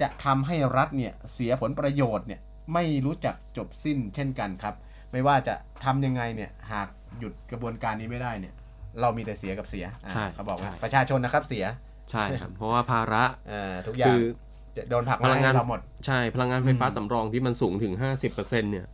[0.00, 2.40] จะทำให้รัฐเนี่ยเสียผลประโยชน์เนี่ย
[2.74, 4.74] ไม่รู้จักจบสิ้นเช่นกันครับ
[5.12, 8.54] ไม่ว่าจะทำยังไงเนี่ยหากหยุดกระบวนการนี้ไม่ได้เนี่ย
[9.00, 11.64] เรามีแต่เสียกับเสียอ่าใช่เขาบอกว่าใช่ประชาชนนะครับเสีย
[12.10, 14.45] ใช่ครับเพราะว่าภาระอ่าทุกอย่าคืงอจะ
[14.90, 17.92] โดนผลักพมาลังงานให้เราหมด ใช่พลังงานไฟฟ้าอืมสำรองที่มันสูงถึง
[18.28, 18.86] 50%เนี่ย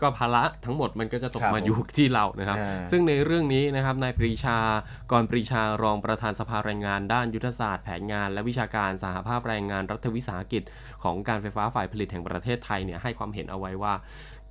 [0.00, 4.58] ก็ภาระทั้งหมดมันก็จะตกครับมาผมอยู่ที่เรานะครับอ่าซึ่งในเรื่องนี้นะครับนายปรีชา
[5.10, 10.62] กรปรีชารองประธานสภาแรงงาน ด้านยุทธศาสตร์แผนงาน และวิชาการสหภาพแรงงานรัฐวิสาหกิจ
[11.02, 13.94] ของการไฟฟ้าฝ่ายผลิตแห่งประเทศไทยเนี่ยให้ความเห็นเอาไว้ว่า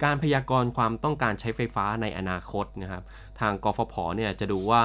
[0.04, 3.04] การพยากรณ์ความต้องการใช้ไฟฟ้าในอนาคตนะครับ
[3.40, 4.82] ทางกฟผเนี่ยจะดูว่า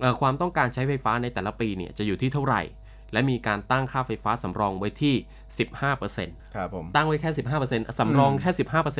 [0.00, 2.62] เอ่อความต้องการใช้ไฟฟ้าในแต่ละปีเนี่ยจะอยู่ที่เท่าไหร่
[3.12, 5.14] และมีการตั้งค่าไฟฟ้าสำรองไว้ที่
[5.86, 7.30] 15%ครับผมตั้งไว้แค่
[7.64, 8.50] 15%สำรองอืมแค่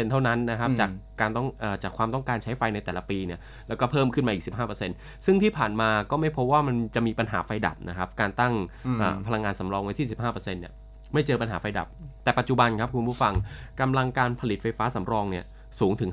[0.07, 0.91] 15%เท่านั้นนะครับอืมจาก
[1.21, 4.45] การต้องเอ่อจากความต้องการใช้ไฟในแต่ละปีเนี่ยแล้วก็เพิ่มขึ้นมาอีก
[4.85, 8.55] 15%ซึ่งที่ผ่านมาก็ไม่พบว่ามันจะมีปัญหาไฟดับนะครับการตั้ง
[8.87, 10.73] อืมเอ่อพลังงานสำรองไว้ที่ 15%เนี่ย
[11.13, 11.87] ไม่เจอปัญหาไฟดับ
[12.25, 13.35] แต่ปัจจุบันครับคุณผู้ฟัง
[13.81, 15.45] กำลังการผลิตไฟฟ้าสำรองเนี่ย
[15.81, 16.11] สูงถึง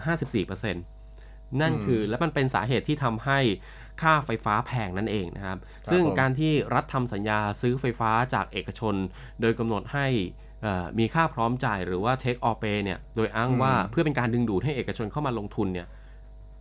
[0.59, 0.73] 54%
[1.61, 3.39] นั่นคือและมันเป็นสาเหตุที่ทำให้
[4.01, 8.95] ค่าไฟฟ้าแพงนั่นเองนะครับครับซึ่งผมการที่รัฐทำสัญญาซื้อไฟฟ้าจากเอกชน
[9.41, 10.07] โดยกำหนดให้
[10.61, 15.87] เอ่อมีค่าพร้อมจ่ายหรือว่า take or pay เนี่ย โดยอ้างว่าอืมเพื่อเป็นการดึงดูดให้เอกชนเข้ามาลงทุนเนี่ย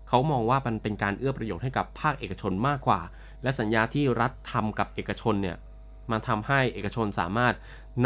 [0.08, 3.00] เขามองว่ามันเป็นการเอื้อประโยชน์ให้กับภาคเอกชนมากกว่า
[3.42, 5.56] และสัญญาที่รัฐทำกับเอกชนเนี่ย
[6.10, 7.54] มันทำให้เอกชนสามารถ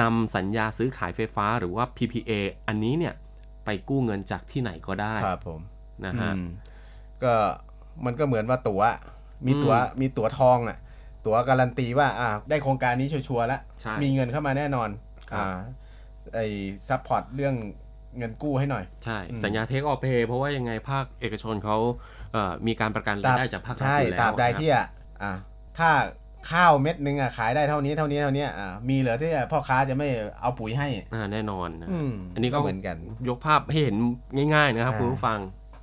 [0.00, 2.32] นำสัญญาซื้อขายไฟฟ้าหรือว่า PPA
[2.68, 3.14] อันนี้เนี่ย
[3.64, 5.60] ไปกู้เงินจากที่ไหนก็ได้ครับผม
[6.06, 6.48] นะฮะอืม
[7.22, 7.34] ก็
[8.04, 8.82] มันก็เหมือนว่าตั๋ว
[9.46, 10.78] มีตั๋วอืมมีตั๋วทองอะ
[11.26, 14.88] ตั๋วการันตีว่าอ่า ได้โครงการนี้ชัวร์ๆแล้วใช่ มีเงินเข้ามาแน่นอน
[15.30, 15.58] ครับ อ่า
[16.34, 16.46] ไอ้
[16.88, 17.54] ซัพพอร์ตเรื่อง
[18.18, 21.76] เงินกู้ให้หน่อย ใช่ อืม สัญญาเทคออ p เพย์เพราะว่ายังไงภาคเอกชนเขา
[22.32, 24.86] เอ่อมีการประกันรายได้จากภาครัฐใช่อยู่แล้วตราบใดนะครับที่อะ
[25.22, 25.32] อะ
[25.78, 25.90] ถ้า
[26.50, 28.54] ข้าวเม็ดหนึงอะขายได้เท่านี้เท่านี้เท่านี้อะ
[28.88, 30.08] มีเหลือที่พ่อค้าจะไม่
[30.40, 32.96] เอาปุ๋ยให้ อ่าแน่นอนนะอืมอันนี้ก็ก็เหมือนกัน
[33.28, 33.96] ยกภาพให้เห็น
[34.54, 35.38] ง่าย ๆ นะครับอ่า คุณผู้ฟัง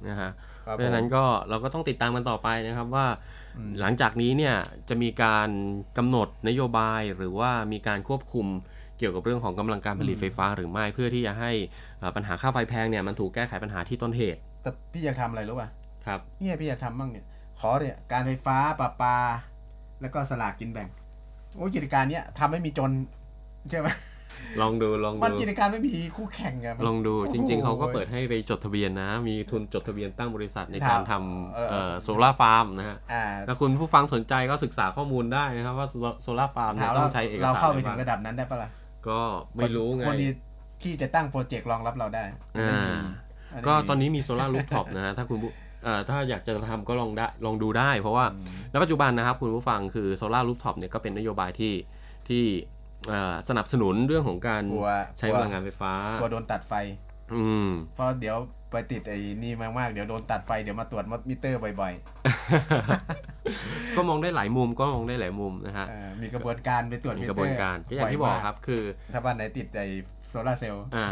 [0.07, 0.31] นะฮะ
[0.65, 3.34] ครับเพราะฉะนั้นผมก็เราก็ต้องติดตามกันต่อไปนะครับว่าอืม
[3.79, 4.55] หลังจากนี้เนี่ย
[4.89, 5.49] จะมีการ
[5.97, 8.47] กำหนดนโยบายหรือว่ามีการควบคุม
[8.97, 11.51] เกี่ยวกับเรื่องของกำลังการผลิตไฟฟ้าหรือไม่เพื่อที่จะให้
[11.99, 15.69] เอ่อปัญหาค่าไฟแพงเนี่ยมันถูกแก้ไขปัญหาที่ต้นเหตุ แต่พี่อยากทำอะไรรู้ป่ะ
[16.05, 17.25] ครับเนี่ยพี่อยากทำบ้างเนี่ย
[17.59, 19.17] ขอเนี่ยการไฟฟ้าประปา
[20.01, 20.89] แล้วก็สลากกินแบ่ง
[21.55, 22.91] โอ้ยกิจการเนี้ยทำให้มีจน
[23.69, 23.87] ใช่ไหม
[24.61, 31.13] ลองดูลองมันดูกิจการไม่มีคู่แข่งไงมันลองดูโอ้โหจริง ๆเขาก็เปิดให้ไปจดทะเบียนนะ มีทุนจดทะเบียนตั้งบริษัทในการท
[31.69, 35.87] เออำโซลาร์ฟาร์มนะฮะอ่าถ้าคุณผู้ฟังสนใจก็ศึกษาข้อมูลได้นะครับว่า
[36.23, 38.69] โซลาร์ฟาร์มเนี่ถายมต้เราองใช้เอกสารเราเข้าไปถึงอะระดับนั้นได้ปะล่ะ
[39.07, 39.19] ก็
[39.55, 40.27] ไม่รู้ไงคนดี
[40.83, 42.23] ที่จะตั้งโปรเจกต์รองรับเราได้
[42.57, 45.51] อ่าไม่มีก็ตอนนี้มีโซลาร์รูฟท็อปนะฮะถ้าคุณผู้
[45.83, 48.25] เอ่อถ้าอยากจะทำก็ลองได้ลองดูได้ เพราะว่า
[48.73, 51.73] ณปัจจุบันนะครับคุณผู้ฟังคือ solar rooftop เนี่ยก็เป็นนโยบายที่
[52.27, 52.74] ที่เอ่อ
[53.49, 54.89] สนับสนุนเรื่องของการกลัว
[55.19, 56.73] ใช้พลังงานไฟฟ้ากลัวโดนตัดไฟ
[57.33, 58.37] อืมเพราะเดี๋ยว
[58.71, 61.93] ไปติดไอ้นี่มากๆ เดี๋ยวโดนตัดไฟเดี๋ยวมาตรวจมิเตอร์บ่อย
[63.95, 68.81] ก็มองได้หลายมุมก็มองได้หลายมุมนะฮะๆเอ่อมีกระบวนการไปตรวจมีมิเตอร์ระบวนการก็อย่างที่บอกครับคือ
[69.13, 69.87] ถ้าบ้านไหนติดไอ้
[70.29, 71.07] โซลาร์เซลล์อ่า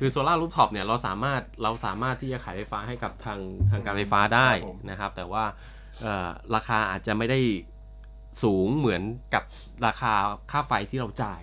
[0.00, 3.40] คือ solar rooftop เนี่ยเราสามารถเราสามารถที่จะขายไฟฟ้าให้กับทาง
[3.70, 5.44] ทางการไฟฟ้าได้ครับผมนะครับ แต่ว่า
[6.02, 7.40] เอ่อราคาอาจจะไม่ได้
[8.42, 9.02] สูงเหมือน
[9.34, 9.42] กับ
[9.86, 10.14] ราคา
[10.50, 11.42] ค่าไฟที่เราจ่าย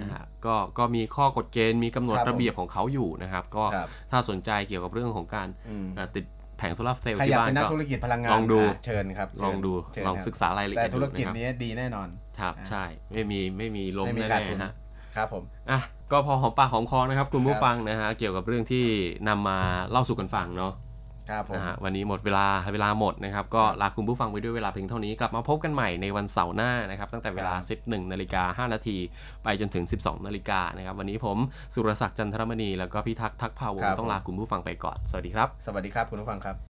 [0.00, 6.24] นะฮะก็ก็มีข้อกฎเกณฑ์มีกำหนดครับผมระเบียบของเขาอยู่นะครับ ก็ครับถ้าสนใจเกี่ยวกับเรื่องของการอืมเอ่อติด
[6.58, 12.08] แผงโซลาร์เซลล์ใครอที่ยากบ้านเป็นนักก็ธุรกิจพลังงานลองดูะเชิญครับเชิญลองดูเชิญลองครับศึกษารายละเอีแต่ยดธุรกิจดูนะครับนี้ดีแน่นอน
[12.40, 14.72] ครับใช่ไม่มีไม่มีล้มไม่มีแน่ขาดทุนๆฮะ
[15.16, 15.80] ครับผมอะ
[16.12, 18.84] ก็พอหอมปากหอมคอนะครับ คุณผู้ครับฟังนะฮะเกี่ยวกับเรื่องที่
[19.28, 19.58] นำมา
[19.90, 20.72] เล่าสู่กันฟังเนาะ
[21.30, 27.54] ครับผมนะฮะวันนี้หมดเวลาเวลาหมดนะครับ ก็ลาคุณผู้ฟังไปด้วยเวลาเพียงเท่านี้ กลับมาพบกันใหม่ในวันเสาร์หน้านะครับ ตั้งแต่เวลา
[27.84, 28.98] 11นาฬิกา5นาที
[29.44, 31.38] ไปจนถึง 12นาฬิกานะครับ วันนี้ผม
[31.74, 36.73] สุรศักดิ์จันทรมณี แล้วก็พี่ทักษ์ทักษ์ภาวงครับศ์ต้องลาคุณผู้ฟังไปก่อน สวัสดีครับ สวัสดีครับคุณผู้ฟังครับ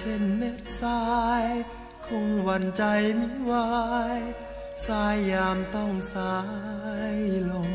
[0.00, 1.02] เช่นเม็ดทรา
[1.42, 1.44] ย
[2.06, 2.82] คงหวันใจ
[3.16, 3.52] ไม่ไหว
[4.86, 6.36] สายยามต้องสา
[7.14, 7.16] ย
[7.50, 7.72] ลม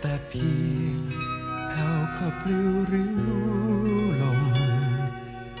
[0.00, 0.98] แต่เพียง
[1.68, 3.16] แผ่วก็ปลิวริ้ว
[4.22, 4.42] ลม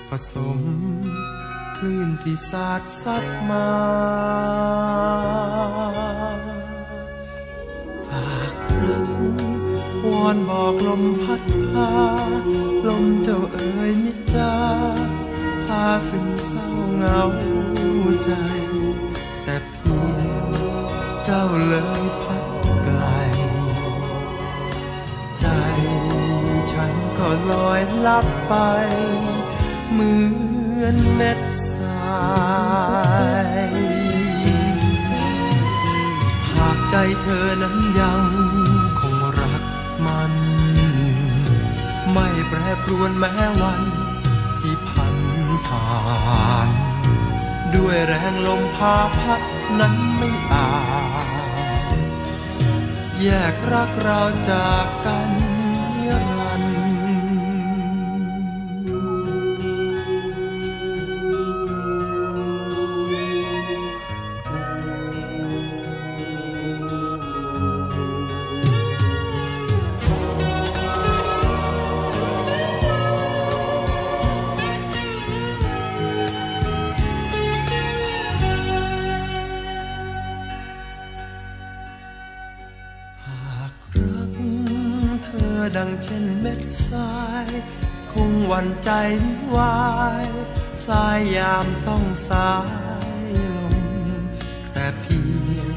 [0.08, 0.60] ผสม
[1.76, 3.68] คลื่นที่สาดซัดมา
[8.08, 9.10] ฝากครึ่ง
[10.06, 11.90] วอนบอกลมพัดพา
[12.86, 16.66] ลมเจ้าเอ๋ยนิจจาาซึมเศร้า
[16.96, 17.22] เหงา
[18.24, 18.30] ใจ
[19.44, 20.46] แต่เพียง
[21.24, 22.44] เจ้าเลยพัด
[22.82, 23.02] ไกล
[25.40, 25.46] ใจ
[26.72, 28.54] ฉันก็ลอยลับไป
[29.90, 30.14] เหมื
[30.80, 31.40] อนเม็ด
[31.72, 32.24] ทรา
[33.68, 33.72] ย
[36.52, 38.24] หากใจเธอนั้นยัง
[39.00, 39.62] คงรัก
[40.06, 40.32] มัน
[42.12, 43.82] ไม่แปรปรวนแม้วัน
[45.74, 46.68] ผ่าน
[47.74, 49.40] ด้วยแรงลมพาพัด
[49.78, 50.68] นั้นไม่อา
[51.26, 51.28] จ
[53.22, 54.20] แยกรักเรา
[54.50, 92.50] จากกันามต้องสา
[93.28, 93.76] ยลม
[94.72, 95.20] แต่เพี
[95.56, 95.68] ยง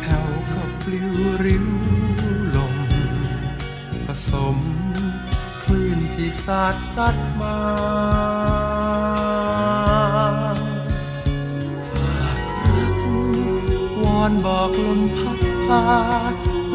[0.00, 1.12] แผ่วก็ปลิว
[1.44, 1.66] ริ้ว
[2.56, 2.76] ลม
[4.06, 4.56] ผสม
[5.62, 7.58] คลื่นที่สาดซัดมา
[11.88, 12.96] ฝากรัก
[14.02, 15.84] วอนบอกลมพัดพา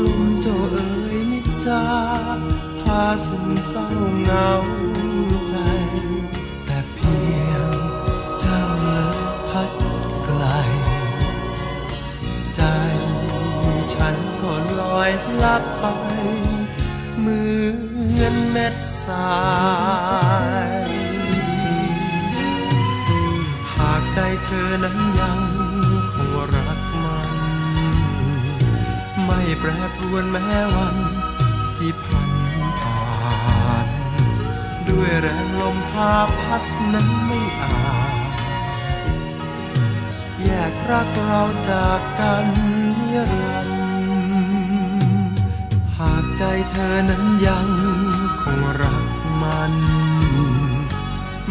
[0.03, 1.83] ลมเจ้าเอ๋ยนิจจา
[2.81, 3.87] พาซึมเศร้า
[4.23, 4.49] เหงา
[14.99, 15.11] อย
[15.43, 15.83] ลับไป
[17.19, 17.41] เหมื
[18.21, 18.75] อนเม็ด
[19.05, 19.39] ทรา
[20.67, 20.89] ย
[23.77, 25.39] หากใจเธอนั้นยัง
[26.11, 27.31] คงรักมัน
[29.25, 30.97] ไม่แปรปรวนแม้วัน
[31.75, 32.31] ที่พัน
[32.79, 33.87] ผ่าน
[34.87, 37.77] ด้วยแรงลมพาพัดนั้นไม่อา
[38.13, 38.15] จ
[40.43, 42.45] แยกรักเราจากกัน
[43.11, 43.78] นิรันดร์
[45.99, 47.67] หากใจเธอนั้นยัง
[48.41, 49.05] คงรัก
[49.41, 49.73] มัน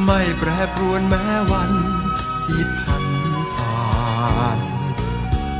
[0.05, 1.73] ไม่แปรปรวนแม้วัน
[2.45, 3.05] ที่พัน
[3.55, 4.59] ผ่าน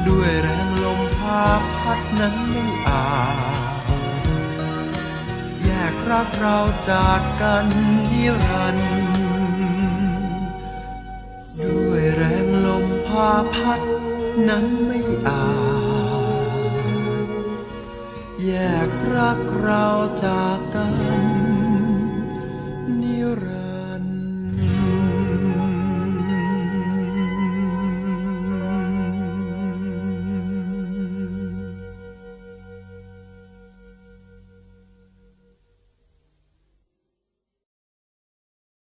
[0.09, 1.45] ด้วยแรงลมพา
[1.81, 3.61] พัดนั้นไม่อาจ
[5.65, 6.59] แยกรักเรา
[6.91, 7.67] จากกัน
[8.11, 8.91] นิรันดร์
[11.61, 13.81] ด้วยแรงลมพาพัด
[14.49, 15.45] นั้นไม่อา
[15.87, 15.88] จ
[18.49, 18.57] แย
[18.89, 19.85] กรักเรา
[20.25, 20.78] จากกัน